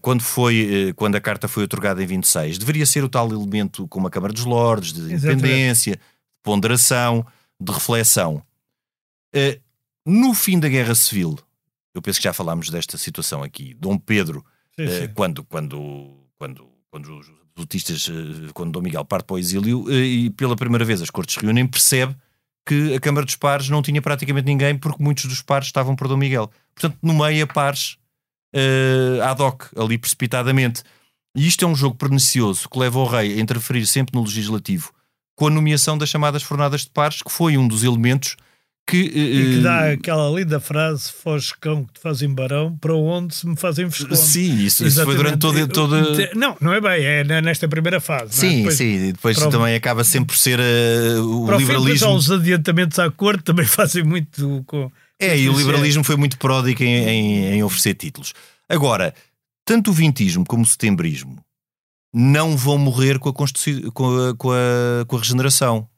[0.01, 3.87] quando, foi, uh, quando a carta foi otorgada em 26, deveria ser o tal elemento
[3.89, 6.03] como a Câmara dos Lordes, de independência, de
[6.43, 7.25] ponderação,
[7.61, 8.43] de reflexão.
[9.35, 9.61] Uh,
[10.07, 11.39] no fim da Guerra Civil,
[11.95, 14.45] eu penso que já falámos desta situação aqui, Dom Pedro,
[14.79, 15.09] sim, sim.
[15.15, 18.11] quando, quando, quando, quando os absolutistas,
[18.53, 22.17] quando Dom Miguel parte para o exílio e pela primeira vez as cortes reúnem, percebe
[22.67, 26.09] que a Câmara dos Pares não tinha praticamente ninguém porque muitos dos pares estavam por
[26.09, 26.51] Dom Miguel.
[26.75, 27.97] Portanto, nomeia pares
[28.55, 30.83] uh, ad hoc, ali precipitadamente.
[31.37, 34.93] E isto é um jogo pernicioso que leva o rei a interferir sempre no legislativo
[35.37, 38.37] com a nomeação das chamadas fornadas de pares, que foi um dos elementos
[38.87, 43.35] que, e que dá aquela linda frase foge cão que te fazem barão para onde
[43.35, 45.97] se me fazem fescão sim, isso, isso, foi durante todo...
[46.35, 48.57] não, não é bem, é nesta primeira fase sim, é?
[48.59, 52.99] depois, sim, depois também acaba sempre por ser uh, o para liberalismo o os adiantamentos
[52.99, 57.45] à corte também fazem muito com, é, e o liberalismo foi muito pródigo em, em,
[57.55, 58.33] em oferecer títulos
[58.69, 59.15] agora,
[59.65, 61.45] tanto o vintismo como o setembrismo
[62.13, 65.89] não vão morrer com a, com a, com a, com a regeneração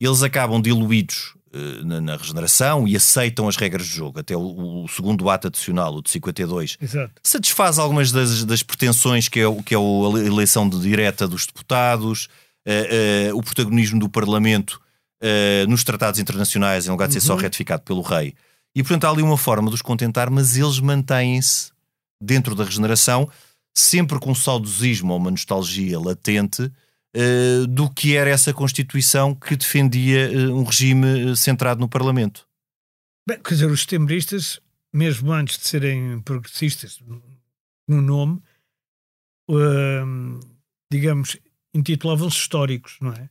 [0.00, 4.18] eles acabam diluídos uh, na, na, regeneração e aceitam as regras do jogo.
[4.18, 7.12] Até o, o, segundo ato adicional, o de 52, Exato.
[7.22, 12.28] satisfaz algumas das, das pretensões que é, que é a eleição direta dos deputados,
[12.66, 14.80] uh, uh, o protagonismo do Parlamento
[15.68, 17.26] nos tratados internacionais, em lugar de ser uhum.
[17.26, 18.34] só retificado pelo rei.
[18.74, 21.72] E, portanto, há ali uma forma de os contentar, mas eles mantêm-se
[22.22, 23.28] dentro da regeneração,
[23.74, 29.56] sempre com um saudosismo ou uma nostalgia latente uh, do que era essa Constituição que
[29.56, 32.46] defendia uh, um regime centrado no Parlamento.
[33.26, 34.60] Bem, quer dizer, os setembristas,
[34.92, 37.00] mesmo antes de serem progressistas
[37.88, 38.40] no nome,
[39.50, 40.40] uh,
[40.92, 41.36] digamos,
[41.74, 43.28] intitulavam-se históricos, não é?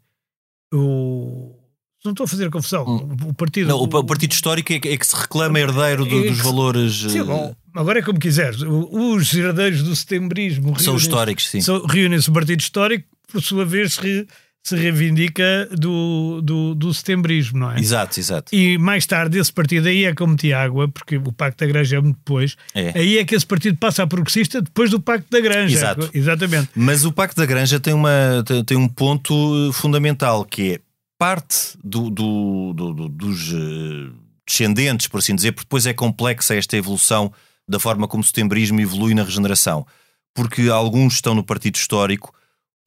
[2.04, 2.86] Não estou a fazer confusão.
[2.86, 3.30] Hum.
[3.30, 3.68] O partido.
[3.68, 6.94] Não, o, partido histórico é que, é que se reclama herdeiro do, é dos valores.
[6.94, 8.62] Sim, bom, agora é como quiseres.
[8.62, 11.60] Os herdeiros do setembrismo são históricos, sim.
[11.90, 14.28] Reúnem-se o partido histórico por sua vez, se,
[14.64, 17.80] se reivindica do, do, do setembrismo, não é?
[17.80, 18.56] Exato, exato.
[18.56, 22.02] E mais tarde esse partido aí é como Tiago, porque o Pacto da Granja é
[22.02, 22.92] muito depois, é.
[22.96, 25.76] aí é que esse partido passa a progressista depois do Pacto da Granja.
[25.76, 26.10] Exato.
[26.14, 26.70] Exatamente.
[26.76, 30.80] Mas o Pacto da Granja tem, uma, tem, tem um ponto fundamental, que é
[31.20, 34.10] parte do, do, do, dos eh,
[34.48, 37.32] descendentes, por assim dizer, porque depois é complexa esta evolução
[37.68, 39.86] da forma como o setembrismo evolui na regeneração.
[40.34, 42.34] Porque alguns estão no partido histórico,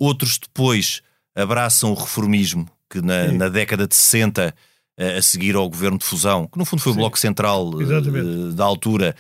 [0.01, 1.03] outros depois
[1.37, 4.55] abraçam o reformismo, que na, na década de 60,
[4.97, 7.01] eh, a seguir ao governo de fusão, que no fundo foi o Sim.
[7.01, 9.15] bloco central uh, da altura,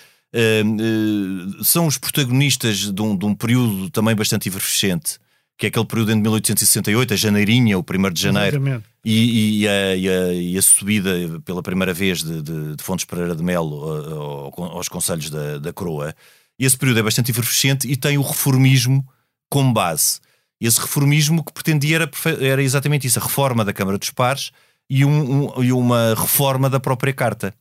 [1.62, 5.18] são os protagonistas de um, de um, período também bastante efervescente,
[5.59, 9.96] que é aquele período entre 1868, a janeirinha, o 1 de janeiro, e, e, a,
[9.96, 11.12] e, a, e, a, subida
[11.44, 16.14] pela primeira vez de, de, de Fontes Pereira de Melo aos conselhos da, da Coroa.
[16.58, 19.06] Esse período é bastante efervescente e tem o reformismo
[19.48, 20.20] como base
[20.66, 22.10] esse reformismo que pretendia era,
[22.40, 24.52] era exatamente isso, a reforma da Câmara dos Pares
[24.88, 27.52] e, um, um, e uma reforma da própria Carta.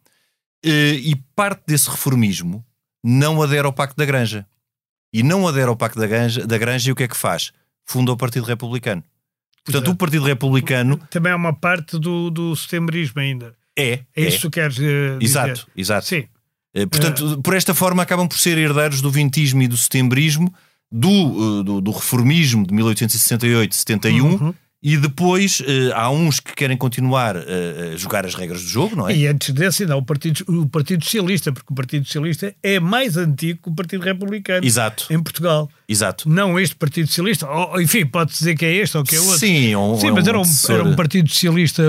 [0.63, 2.63] E parte desse reformismo
[3.03, 4.45] não adere ao Pacto da Granja.
[5.11, 7.51] E não adere ao Pacto da Granja, da Granja e o que é que faz?
[7.85, 9.03] Funda o Partido Republicano.
[9.63, 9.91] Portanto, Exato.
[9.91, 10.97] o Partido Republicano.
[11.09, 13.55] Também é uma parte do, do setembrismo ainda.
[13.77, 13.91] É.
[13.91, 14.27] É, é.
[14.27, 15.21] isso que queres uh, dizer.
[15.21, 16.07] Exato, exato.
[16.07, 16.25] Sim.
[16.75, 20.53] Uh, portanto, uh, por esta forma acabam por ser herdeiros do vintismo e do setembrismo
[20.91, 24.53] do, eh, do, do reformismo de 1868-71 uhum.
[24.83, 29.07] E depois uh, há uns que querem continuar a jogar as regras do jogo, não
[29.07, 29.15] é?
[29.15, 33.15] E antes desse ainda o Partido, o Partido Socialista, porque o Partido Socialista é mais
[33.15, 35.05] antigo que o Partido Republicano Exato.
[35.11, 35.69] em Portugal.
[35.87, 36.27] Exato.
[36.27, 39.37] Não este Partido Socialista, ou, enfim, pode dizer que é este ou que é outro.
[39.37, 41.83] Sim, um, Sim mas é um, era, um, era um Partido Socialista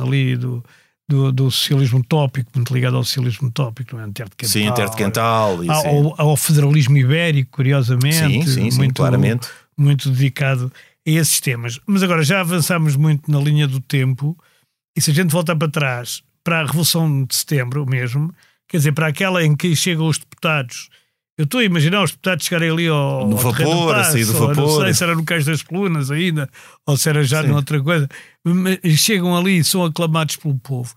[0.00, 0.62] ali do
[1.08, 4.06] do, do, socialismo utópico, muito ligado ao socialismo utópico, não é?
[4.06, 5.58] Interdecantal, sim, Interdecantal.
[5.68, 8.48] Ao, ao, federalismo ibérico, curiosamente.
[8.48, 9.48] Sim, sim, muito, claramente.
[9.76, 10.72] Muito dedicado
[11.06, 11.80] a esses temas.
[11.86, 14.36] Mas agora já avançamos muito na linha do tempo
[14.96, 18.32] e se a gente voltar para trás, para a Revolução de Setembro mesmo,
[18.68, 20.88] quer dizer, para aquela em que chegam os deputados
[21.38, 23.26] eu estou a imaginar os deputados chegarem ali ao.
[23.26, 24.56] No ao vapor, a sair do vapor.
[24.56, 26.48] Não sei se era no Cais das Colunas ainda,
[26.86, 28.08] ou se era já noutra coisa.
[28.44, 30.94] Mas chegam ali e são aclamados pelo povo.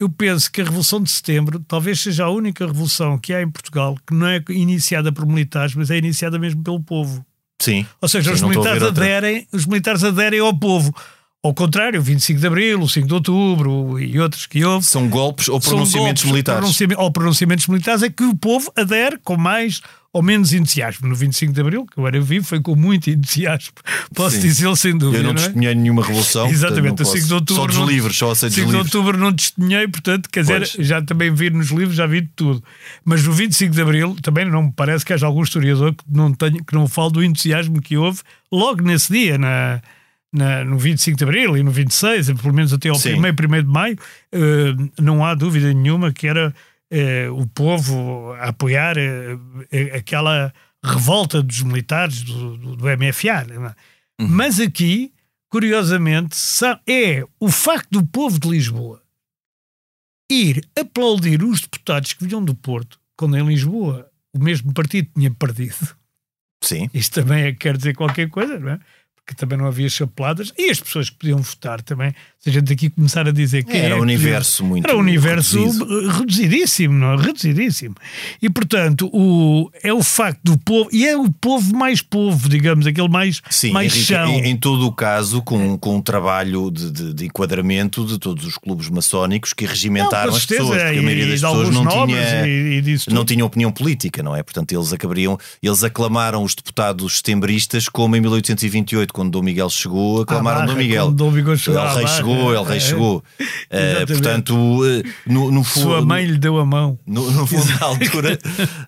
[0.00, 3.50] Eu penso que a Revolução de Setembro talvez seja a única revolução que há em
[3.50, 7.24] Portugal que não é iniciada por militares, mas é iniciada mesmo pelo povo.
[7.60, 7.86] Sim.
[8.00, 10.94] Ou seja, Sim, os, militares aderem, os militares aderem ao povo.
[11.44, 14.86] Ao contrário, o 25 de Abril, o 5 de Outubro e outros que houve.
[14.86, 16.60] São golpes ou pronunciamentos golpes, militares.
[16.60, 21.06] Pronunciamentos, ou pronunciamentos militares é que o povo adere com mais ou menos entusiasmo.
[21.06, 23.74] No 25 de Abril, que eu era vivo, foi com muito entusiasmo.
[24.16, 25.18] Posso dizê-lo sem dúvida.
[25.18, 25.44] Eu não, não é?
[25.44, 26.48] testemunhei nenhuma revolução.
[26.48, 27.62] Exatamente, o 5 de Outubro.
[27.62, 30.86] Só dos não, livros, só dos 5 de Outubro não testemunhei, portanto, quer dizer, pois.
[30.86, 32.64] já também vi nos livros, já vi de tudo.
[33.04, 36.32] Mas no 25 de Abril, também não me parece que haja algum historiador que não,
[36.32, 39.82] tenha, que não fale do entusiasmo que houve logo nesse dia, na
[40.34, 43.14] na, no 25 de Abril e no 26, pelo menos até ao Sim.
[43.14, 46.52] 1 1 de Maio, uh, não há dúvida nenhuma que era
[46.92, 50.52] uh, o povo a apoiar uh, aquela
[50.84, 53.46] revolta dos militares do, do, do MFA.
[53.48, 53.58] É?
[54.20, 54.28] Uhum.
[54.28, 55.12] Mas aqui,
[55.48, 56.36] curiosamente,
[56.86, 59.00] é o facto do povo de Lisboa
[60.28, 65.30] ir aplaudir os deputados que vinham do Porto, quando em Lisboa o mesmo partido tinha
[65.30, 65.94] perdido.
[66.60, 66.88] Sim.
[66.92, 68.80] Isto também é, quer dizer qualquer coisa, não é?
[69.24, 72.14] Porque também não havia chapeladas, e as pessoas que podiam votar também.
[72.38, 73.74] Se a gente aqui começar a dizer que.
[73.74, 74.86] Era é, um universo podia, muito.
[74.86, 76.10] Era um universo reduzido.
[76.10, 77.16] reduzidíssimo, não é?
[77.16, 77.94] Reduzidíssimo.
[78.42, 82.86] E, portanto, o, é o facto do povo, e é o povo mais povo, digamos,
[82.86, 84.28] aquele mais, Sim, mais Henrique, chão.
[84.28, 88.44] Em, em, todo o caso, com, com um trabalho de, de, de, enquadramento de todos
[88.44, 92.46] os clubes maçónicos que regimentaram não, as pessoas, porque a maioria das pessoas não tinha,
[92.46, 94.42] e, e não tinha opinião política, não é?
[94.42, 100.22] Portanto, eles acabariam, eles aclamaram os deputados setembristas como em 1828, quando Dom Miguel chegou,
[100.22, 101.12] aclamaram ah, Dom Miguel.
[101.12, 103.22] Dom Miguel chegou, el rei chegou, el rei chegou.
[103.40, 105.84] Uh, portanto, uh, no, no fundo.
[105.84, 106.98] Sua mãe lhe deu a mão.
[107.06, 108.38] No, no fundo, na altura,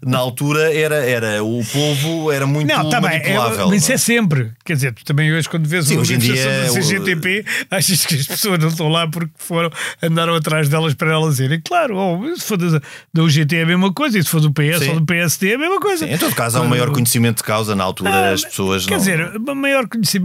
[0.04, 3.56] na altura era, era, o povo era muito não, tá manipulável.
[3.56, 4.50] Bem, é, mas isso é sempre.
[4.64, 7.74] Quer dizer, tu também hoje, quando vês Sim, uma hoje em dia, da CGTP, o...
[7.76, 9.70] achas que as pessoas não estão lá porque foram,
[10.02, 11.60] andaram atrás delas para elas irem.
[11.64, 12.82] Claro, oh, se for da,
[13.14, 14.88] da UGT é a mesma coisa, e se for do PS Sim.
[14.88, 16.04] ou do PSD é a mesma coisa.
[16.04, 18.86] Sim, em todo caso, há um maior conhecimento de causa na altura, ah, as pessoas
[18.86, 19.04] quer não.
[19.04, 20.15] Quer dizer, maior conhecimento,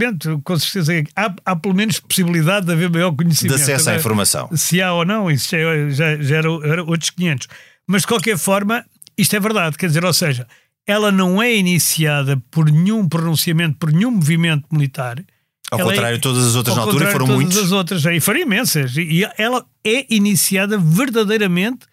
[0.44, 3.56] com certeza, há, há pelo menos possibilidade de haver maior conhecimento.
[3.56, 4.48] De acesso à informação.
[4.54, 5.48] Se há ou não, isso
[5.90, 7.48] já, já, era, era outros 500.
[7.86, 8.84] Mas de qualquer forma,
[9.16, 10.46] isto é verdade, quer dizer, ou seja,
[10.86, 15.22] ela não é iniciada por nenhum pronunciamento, por nenhum movimento militar.
[15.70, 17.58] Ao ela contrário, é, todas as outras na altura foram todas muitos.
[17.58, 18.96] as outras, e foram imensas.
[18.96, 21.86] E ela é iniciada verdadeiramente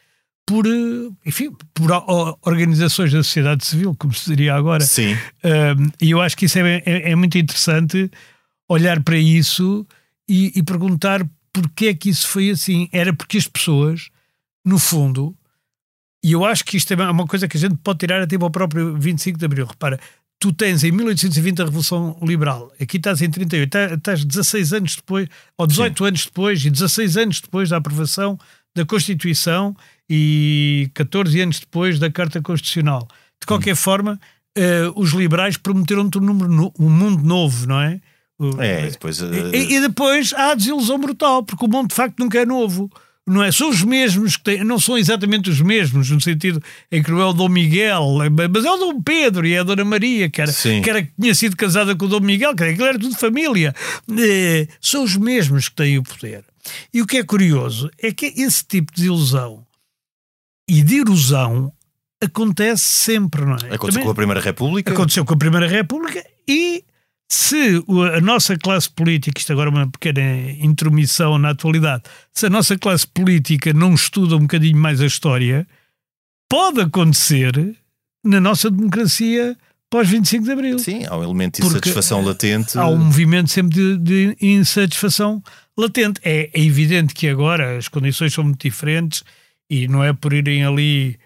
[0.46, 0.66] por,
[1.26, 1.92] enfim, por
[2.42, 4.84] organizações da sociedade civil, como se diria agora.
[4.84, 5.14] Sim.
[5.44, 8.10] Um, e eu acho que isso é, é, é, muito interessante
[8.68, 9.86] olhar para isso
[10.28, 11.24] e, e perguntar
[11.54, 12.90] porque é que isso foi assim.
[12.92, 14.10] Era porque as pessoas,
[14.66, 15.36] no fundo,
[16.24, 18.48] e eu acho que isto é uma coisa que a gente pode tirar até para
[18.48, 19.66] o próprio 25 de Abril.
[19.66, 20.00] Repara,
[20.40, 24.96] tu tens em 1820 a Revolução Liberal, aqui estás em 38, tá, estás 16 anos
[24.96, 26.08] depois, ou 18 Sim.
[26.08, 28.40] anos depois, e 16 anos depois da aprovação
[28.76, 29.76] da Constituição
[30.10, 33.08] e 14 anos depois da Carta Constitucional.
[33.40, 33.78] De qualquer hum.
[33.78, 34.20] forma,
[34.58, 38.02] uh, os liberais prometeram-te um, no, um mundo novo, não é?
[38.58, 39.26] É, e depois, uh...
[39.54, 42.90] e, e, depois há a desilusão brutal, porque o mundo de facto nunca é novo.
[43.28, 43.52] Não é?
[43.52, 47.22] São os mesmos que têm, não são exatamente os mesmos, no sentido em que não
[47.22, 48.04] é o Dom Miguel,
[48.52, 51.12] mas é o Dom Pedro e é a Dona Maria, que era, que, era, que
[51.20, 53.76] tinha sido casada com o Dom Miguel, que era, que era tudo família.
[54.18, 56.44] É, são os mesmos que têm o poder.
[56.92, 59.64] E o que é curioso é que esse tipo de ilusão
[60.70, 61.74] e de erosão
[62.22, 63.76] acontece sempre, não é?
[63.76, 64.94] Aconteceu Também com a Primeira República.
[64.94, 66.84] Aconteceu com a Primeira República e
[67.32, 67.84] se
[68.16, 72.04] a nossa classe política, isto agora é uma pequena intromissão na atualidade,
[72.34, 75.68] se a nossa classe política não estuda um bocadinho mais a história,
[76.50, 77.76] pode acontecer
[78.24, 79.56] na nossa democracia
[79.90, 80.80] pós 25 de Abril.
[80.80, 82.78] Sim, há um elemento de insatisfação latente.
[82.78, 85.42] Há um movimento sempre de, de insatisfação
[85.78, 86.20] latente.
[86.24, 89.24] É, é, evidente que agora as condições são muito diferentes
[89.70, 91.18] e não é por irem ali,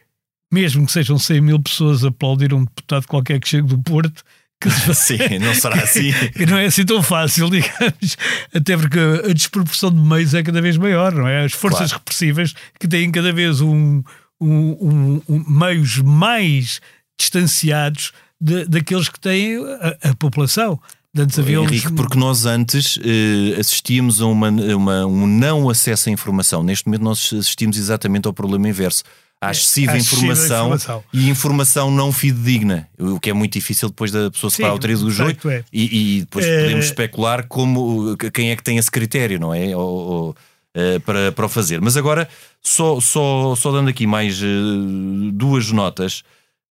[0.52, 4.24] mesmo que sejam 100 mil pessoas, aplaudir um deputado qualquer que chegue do Porto.
[4.60, 4.70] Que...
[4.94, 6.12] Sim, não será assim.
[6.40, 8.18] e não é assim tão fácil, digamos.
[8.54, 11.46] Até porque a desproporção de meios é cada vez maior, não é?
[11.46, 12.00] As forças claro.
[12.00, 14.04] repressivas que têm cada vez um,
[14.40, 16.82] um, um, um meios mais
[17.18, 20.80] distanciados de, daqueles que têm a, a população.
[21.16, 21.92] Antes havia Henrique, uns...
[21.94, 26.64] porque nós antes uh, assistíamos a uma, uma, um não acesso à informação.
[26.64, 29.04] Neste momento nós assistimos exatamente ao problema inverso.
[29.40, 34.32] Há excessiva, informação, informação, e informação não fidedigna, o que é muito difícil depois da
[34.32, 35.66] pessoa separar o trigo do joio é.
[35.72, 36.62] e, e, depois é...
[36.62, 39.76] podemos especular como quem é que tem esse critério, não é?
[39.76, 41.82] Ou, ou, uh, para, para o fazer.
[41.82, 42.30] Mas agora,
[42.62, 46.24] só, só, só dando aqui mais uh, duas notas.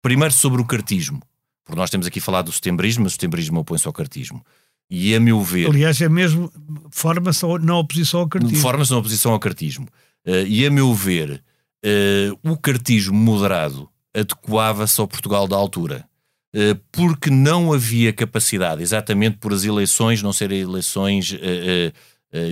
[0.00, 1.20] Primeiro sobre o cartismo.
[1.64, 4.44] Porque nós temos aqui falado do setembrismo, mas o setembrismo opõe-se ao cartismo.
[4.90, 5.68] E a meu ver.
[5.68, 6.52] Aliás, é mesmo
[6.90, 8.58] forma-se na oposição ao cartismo.
[8.58, 9.86] Forma-se na oposição ao cartismo.
[10.26, 11.42] Uh, e a meu ver,
[11.84, 16.06] uh, o cartismo moderado adequava-se ao Portugal da altura.
[16.54, 21.34] Uh, porque não havia capacidade, exatamente por as eleições não serem eleições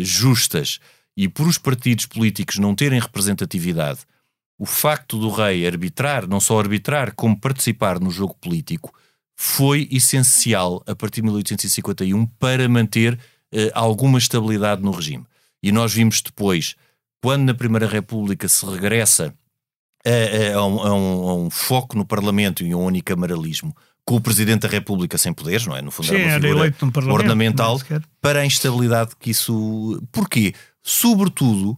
[0.00, 0.78] justas
[1.16, 4.00] e por os partidos políticos não terem representatividade,
[4.58, 8.94] o facto do rei arbitrar, não só arbitrar, como participar no jogo político,
[9.44, 15.26] foi essencial a partir de 1851 para manter uh, alguma estabilidade no regime.
[15.60, 16.76] E nós vimos depois,
[17.20, 19.34] quando na Primeira República se regressa
[20.06, 24.20] a, a, um, a, um, a um, foco no Parlamento e um unicameralismo, com o
[24.20, 25.82] Presidente da República sem poderes, não é?
[25.82, 27.80] No fundo Sim, era uma figura ornamental
[28.20, 30.00] para a instabilidade que isso...
[30.12, 30.54] Porquê?
[30.84, 31.76] Sobretudo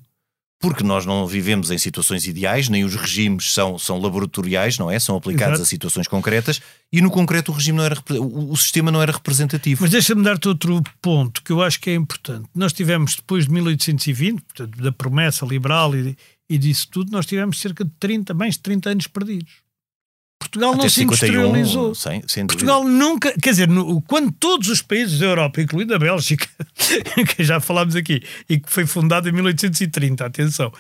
[0.65, 4.99] porque nós não vivemos em situações ideais, nem os regimes são, são laboratoriais, não é?
[4.99, 5.63] São aplicados Exato.
[5.63, 9.83] a situações concretas e no concreto o regime não era o, sistema não era representativo.
[9.83, 12.49] Mas deixa-me dar-te outro ponto que eu acho que é importante.
[12.55, 16.17] Nós tivemos depois de 1820, portanto, da promessa liberal e,
[16.49, 19.64] e disso tudo, nós tivemos cerca de 30, mais de 30 anos perdidos.
[20.45, 21.95] Portugal Até não se 51, industrializou.
[21.95, 25.99] Sem, sem Portugal nunca, quer dizer, no, quando todos os países da Europa, incluindo a
[25.99, 26.47] Bélgica,
[27.35, 30.73] que já falámos aqui, e que foi fundada em 1830, atenção,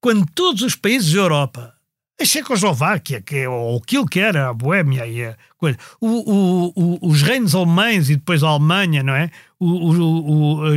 [0.00, 1.74] quando todos os países da Europa,
[2.20, 6.72] a Checoslováquia, que é, ou aquilo que era a Boémia e a coisa, o, o,
[6.74, 9.30] o, os reinos alemães e depois a Alemanha, não é?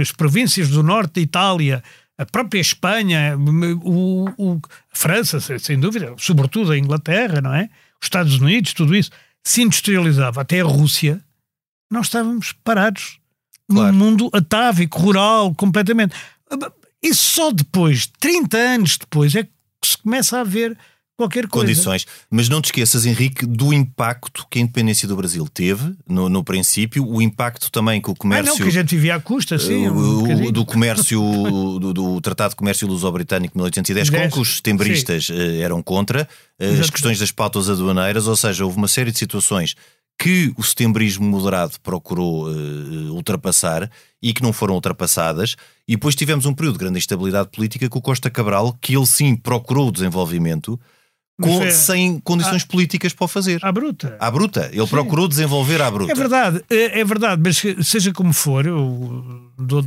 [0.01, 1.83] as províncias do norte da Itália,
[2.17, 3.35] a própria Espanha,
[3.83, 7.69] o, o, a França, sem dúvida, sobretudo a Inglaterra, não é?
[8.01, 9.11] Os Estados Unidos, tudo isso,
[9.43, 11.23] se industrializava até a Rússia,
[11.91, 13.19] nós estávamos parados
[13.69, 13.91] claro.
[13.91, 16.15] num mundo atávico, rural, completamente.
[17.01, 19.51] E só depois, 30 anos depois, é que
[19.83, 20.77] se começa a ver
[21.17, 21.67] qualquer coisa.
[21.67, 22.05] Condições.
[22.29, 26.43] Mas não te esqueças, Henrique, do impacto que a independência do Brasil teve, no, no
[26.43, 28.53] princípio, o impacto também que o comércio.
[28.53, 29.89] Ah, não, que a gente vivia à custa, sim.
[29.89, 31.19] Um o, do comércio,
[31.79, 35.33] do, do, Tratado de Comércio Luso-Britânico de 1810, 10, com que os setembristas sim.
[35.33, 36.27] Eh, eram contra,
[36.59, 36.81] eh, Exato.
[36.81, 39.75] as questões das pautas aduaneiras, ou seja, houve uma série de situações
[40.17, 43.89] que o setembrismo moderado procurou uh, ultrapassar
[44.21, 45.55] e que não foram ultrapassadas.
[45.87, 49.05] E depois tivemos um período de grande instabilidade política com o Costa Cabral, que ele
[49.05, 50.79] sim procurou o desenvolvimento,
[51.41, 53.59] com, é, sem condições à, políticas para o fazer.
[53.63, 54.15] À bruta.
[54.19, 54.69] À bruta.
[54.71, 54.87] Ele Sim.
[54.87, 56.11] procurou desenvolver à bruta.
[56.11, 59.85] É verdade, é, é, verdade, mas seja como for, eu dou,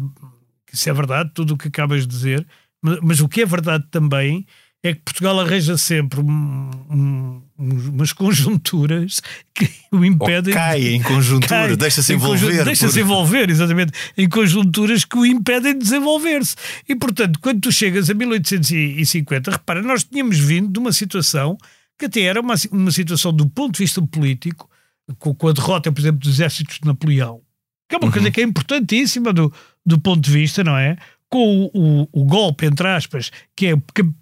[0.73, 2.47] isso é verdade, tudo o que acabas de dizer,
[2.83, 4.47] mas, mas o que é verdade também
[4.83, 9.21] é que Portugal arranja sempre um, um, umas conjunturas
[9.53, 10.55] que o impedem.
[10.55, 12.65] Ou cai em conjuntura, deixa-se envolver.
[12.65, 13.01] Deixa-se por...
[13.01, 16.55] envolver, exatamente, em conjunturas que o impedem de desenvolver-se.
[16.89, 21.59] E, portanto, quando tu chegas a 1850, repara, nós tínhamos vindo de uma situação
[21.99, 24.71] que até era uma, uma situação do ponto de vista político,
[25.19, 27.41] com, com a derrota, por exemplo, dos exércitos de Napoleão,
[27.89, 28.13] que é uma uhum.
[28.13, 29.53] coisa que é importantíssima do,
[29.85, 30.97] do ponto de vista, não é?
[31.31, 33.75] Com o, o, golpe, entre aspas, que é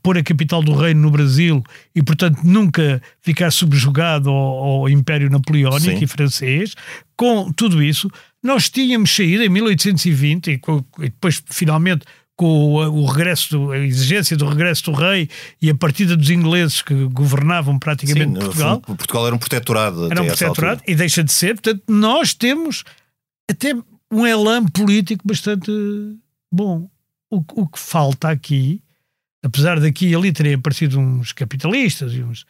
[0.03, 1.63] pôr a capital do reino no Brasil
[1.95, 6.05] e, portanto, nunca ficar subjugado ao, ao Império Napoleónico Sim.
[6.05, 6.75] e francês,
[7.17, 8.11] com tudo isso,
[8.43, 12.05] nós tínhamos saído em 1820 e, com, e depois, finalmente,
[12.37, 15.29] com o, o, regresso, a exigência do regresso do rei
[15.63, 18.81] e a partida dos ingleses que governavam praticamente Sim, Portugal.
[18.81, 20.11] Portugal era um protetorado.
[20.11, 21.55] Era um protetorado e deixa de ser.
[21.55, 22.85] Portanto, nós temos
[23.49, 23.75] até
[24.13, 25.71] um elan político bastante
[26.53, 26.89] bom
[27.31, 28.83] o, o que falta aqui,
[29.45, 32.45] apesar daqui e ali terem aparecido uns capitalistas e uns,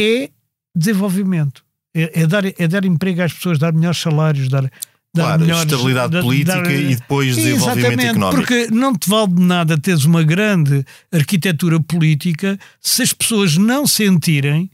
[0.00, 0.30] é
[0.74, 1.64] desenvolvimento.
[1.94, 4.70] É, é, dar, é dar emprego às pessoas, dar melhores salários, dar, dar
[5.14, 8.36] claro, melhores, estabilidade dar, política dar, e depois desenvolvimento económico.
[8.36, 13.86] Porque não te vale de nada teres uma grande arquitetura política se as pessoas não
[13.86, 14.68] sentirem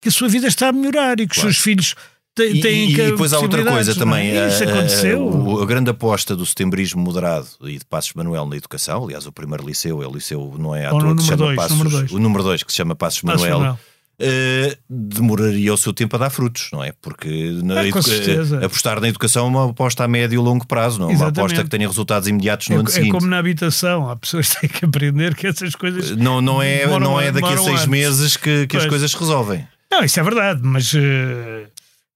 [0.00, 1.48] que a sua vida está a melhorar e que claro.
[1.48, 1.94] os seus filhos
[2.34, 4.30] tem, tem e, e depois há outra coisa também.
[4.30, 4.48] É?
[4.48, 5.28] Isso aconteceu.
[5.28, 9.26] A, a, a, grande aposta do setembrismo moderado e de Passos Manuel na educação, aliás,
[9.26, 11.76] o primeiro liceu é o liceu, não é à toa que se chama dois, Passos,
[11.76, 12.12] número dois.
[12.12, 13.58] o número 2 que se chama Passos, Passos Manuel.
[13.58, 13.78] Manuel.
[14.20, 16.92] Uh, demoraria o seu tempo a dar frutos, não é?
[17.02, 21.00] Porque na é, uh, apostar na educação é uma aposta a médio e longo prazo,
[21.00, 23.08] não é uma aposta que tenha resultados imediatos no é, ano é seguinte.
[23.08, 26.16] É como na habitação, há pessoas que têm que aprender que essas coisas.
[26.16, 27.86] Não, não, é, não é daqui a seis anos.
[27.86, 29.66] meses que, que as coisas se resolvem.
[29.90, 30.94] Não, isso é verdade, mas.
[30.94, 31.71] Uh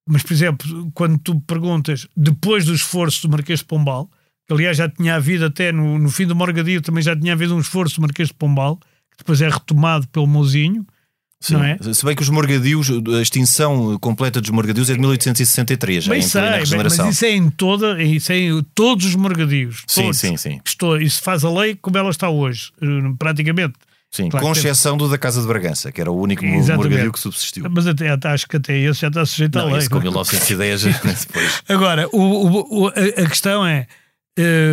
[0.08, 4.08] mas, por exemplo, quando tu perguntas, depois do esforço do Marquês de Pombal,
[4.46, 7.54] que aliás já tinha havido até no, no fim do Morgadio, também já tinha havido
[7.54, 10.86] um esforço do Marquês de Pombal, que depois é retomado pelo Mozinho.
[11.40, 11.54] Sim.
[11.54, 11.78] Não é?
[11.92, 16.22] Se bem que os morgadios, a extinção completa dos morgadios é de 1863, já bem
[16.22, 16.40] sei,
[16.76, 19.82] mas isso é em toda, isso é em todos os morgadios.
[19.86, 20.60] Sim, sim, sim.
[20.64, 22.86] Estou, isso faz a lei como ela está hoje, eh,
[23.18, 23.74] praticamente.
[24.16, 27.20] Sim, claro com exceção do da Casa de Bragança, que era o único morgadio que
[27.20, 27.66] subsistiu.
[27.70, 29.78] Mas até, acho que até esse já está sujeito não, à lei.
[29.78, 30.84] Esse com 1910
[31.20, 31.62] depois.
[31.68, 33.86] Agora, o, o, a, questão é,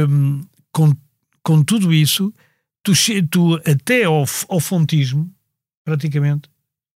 [0.09, 0.95] um, com,
[1.43, 2.33] com tudo isso,
[2.81, 2.93] tu,
[3.29, 5.29] tu até ao, ao fontismo,
[5.83, 6.49] praticamente,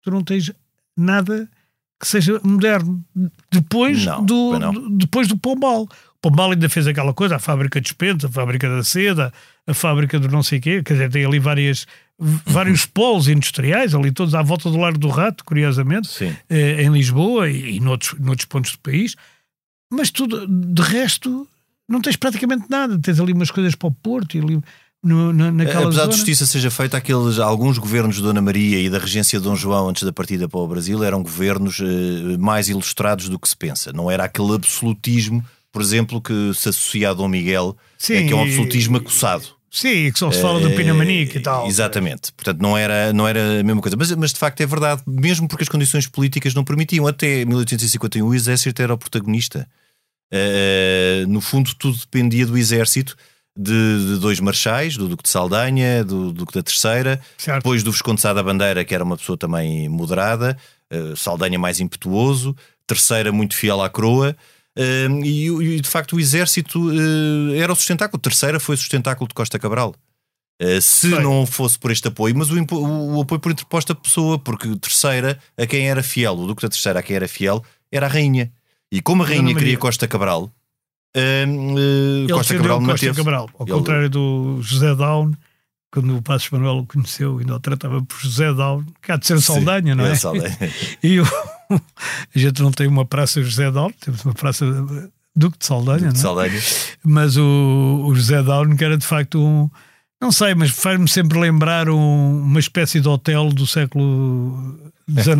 [0.02, 0.52] tu não tens
[0.98, 1.50] nada
[1.98, 3.02] que seja moderno.
[3.50, 5.84] Depois, não, do, do, depois do Pombal.
[5.84, 5.90] O
[6.22, 9.32] Pombal ainda fez aquela coisa, a fábrica de espentos, a fábrica da seda,
[9.66, 11.88] a fábrica do não sei quê, quer dizer, tem ali várias
[12.20, 16.10] vários polos industriais, ali todos à volta do Largo do Rato, curiosamente,
[16.50, 19.16] eh, em Lisboa e, e noutros, noutros pontos do país.
[19.92, 21.48] Mas tudo, de resto,
[21.88, 22.98] não tens praticamente nada.
[23.00, 24.62] Tens ali umas coisas para o Porto e ali.
[25.04, 26.12] No, na, naquela Apesar zona.
[26.12, 29.54] de justiça seja feita, aqueles, alguns governos de Dona Maria e da regência de Dom
[29.54, 33.58] João antes da partida para o Brasil eram governos eh, mais ilustrados do que se
[33.58, 33.92] pensa.
[33.92, 35.44] Não era aquele absolutismo,
[35.74, 39.44] por exemplo, que se associa a Dom Miguel, Sim, é, que é um absolutismo acossado.
[39.74, 41.66] Sim, que só se fala do eh, Pinamanique e tal.
[41.66, 42.32] Exatamente.
[42.34, 43.98] Portanto, não era, não era a mesma coisa.
[43.98, 47.08] Mas, mas de facto é verdade, mesmo porque as condições políticas não permitiam.
[47.08, 49.68] Até 1851 o exército era o protagonista.
[50.32, 53.18] Uh, no fundo, tudo dependia do exército.
[53.56, 53.72] De,
[54.14, 57.58] de, dois marchais, do Duque de Saldanha, do Duque da Terceira, certo.
[57.58, 60.58] depois do Visconde Sá da Bandeira, que era uma pessoa também moderada,
[60.92, 62.56] Uh, Saldanha mais impetuoso,
[62.86, 64.36] terceira muito fiel à coroa.
[64.78, 68.20] Uh, e, e, de facto o exército uh, era o sustentáculo.
[68.20, 69.96] Terceira foi o sustentáculo de Costa Cabral.
[70.62, 74.40] Uh, se não fosse por este apoio, mas o, o, o, apoio por interposta pessoa,
[74.40, 78.06] porque terceira a quem era fiel, o Duque da Terceira a quem era fiel, era
[78.06, 78.52] a rainha.
[78.92, 80.52] E como a rainha queria Costa Cabral,
[81.16, 83.14] uh, Costa Cabral Costa.
[83.14, 83.76] Cabral, ao Ele...
[83.76, 85.34] contrário do José Down,
[85.92, 89.40] quando o Passos Manuel o conheceu, ainda o tratava por José Down, há de ser
[89.40, 90.12] Saldanha, Sim, não é?
[90.12, 90.58] é Saldanha.
[91.04, 91.26] e o,
[92.36, 94.66] a gente não tem uma praça José Down, temos uma praça
[95.36, 96.62] Duque de Saldanha, Duque de Saldanha.
[97.04, 99.70] Mas o, o José Down, que era de facto um
[100.24, 105.36] não sei, mas faz-me sempre lembrar um, uma espécie de hotel do século XIX.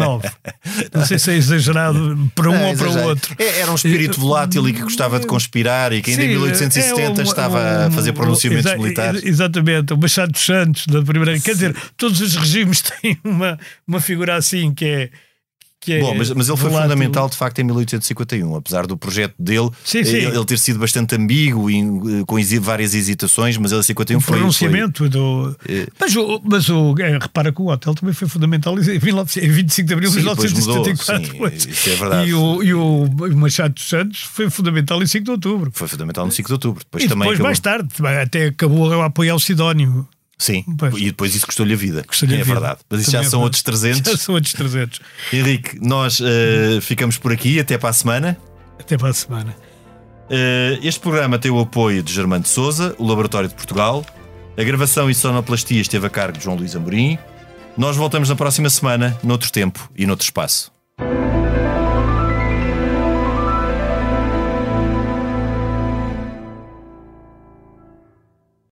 [0.94, 3.34] Não sei se é exagerado para um não, ou para o outro.
[3.40, 6.34] É, era um espírito volátil e que gostava de conspirar e que ainda Sim, em
[6.34, 9.24] 1870 é um, estava um, a fazer pronunciamentos exa militares.
[9.24, 11.40] Exatamente, o Machado dos Santos da primeira.
[11.40, 13.58] Quer dizer, todos os regimes têm uma,
[13.88, 15.10] uma figura assim que é
[15.92, 19.70] é Bom, mas, mas ele foi fundamental de facto em 1851, apesar do projeto dele
[19.84, 20.18] sim, sim.
[20.18, 24.22] Ele, ter sido bastante ambíguo e eh, com várias hesitações, mas ele em 51 o
[24.22, 24.38] foi.
[24.38, 25.10] pronunciamento foi...
[25.10, 25.56] do.
[25.68, 25.88] É...
[26.00, 29.94] Mas, o, mas o, é, repara que o hotel também foi fundamental em 25 de
[29.94, 31.34] abril de 1974.
[31.34, 32.30] Mudou, sim, isso é verdade.
[32.30, 35.72] E o, e o Machado dos Santos foi fundamental em 5 de outubro.
[35.74, 36.84] Foi fundamental no 5 de outubro.
[36.84, 37.48] Depois, e também depois, acabou...
[37.48, 40.08] mais tarde, até acabou a apoiar o Sidónio.
[40.38, 40.96] Sim, pois.
[40.96, 42.04] e depois isso custou-lhe a vida.
[42.04, 42.54] Custou é a vida.
[42.54, 42.80] verdade.
[42.90, 44.12] Mas isso já é são outros 300.
[44.12, 45.00] Já são outros 300.
[45.32, 47.60] Henrique, nós uh, ficamos por aqui.
[47.60, 48.38] Até para a semana.
[48.80, 49.56] Até para a semana.
[50.26, 54.06] Uh, este programa tem o apoio de Germano de Souza, o Laboratório de Portugal.
[54.58, 57.18] A gravação e sonoplastia esteve a cargo de João Luís Amorim.
[57.78, 60.72] Nós voltamos na próxima semana, noutro tempo e noutro espaço.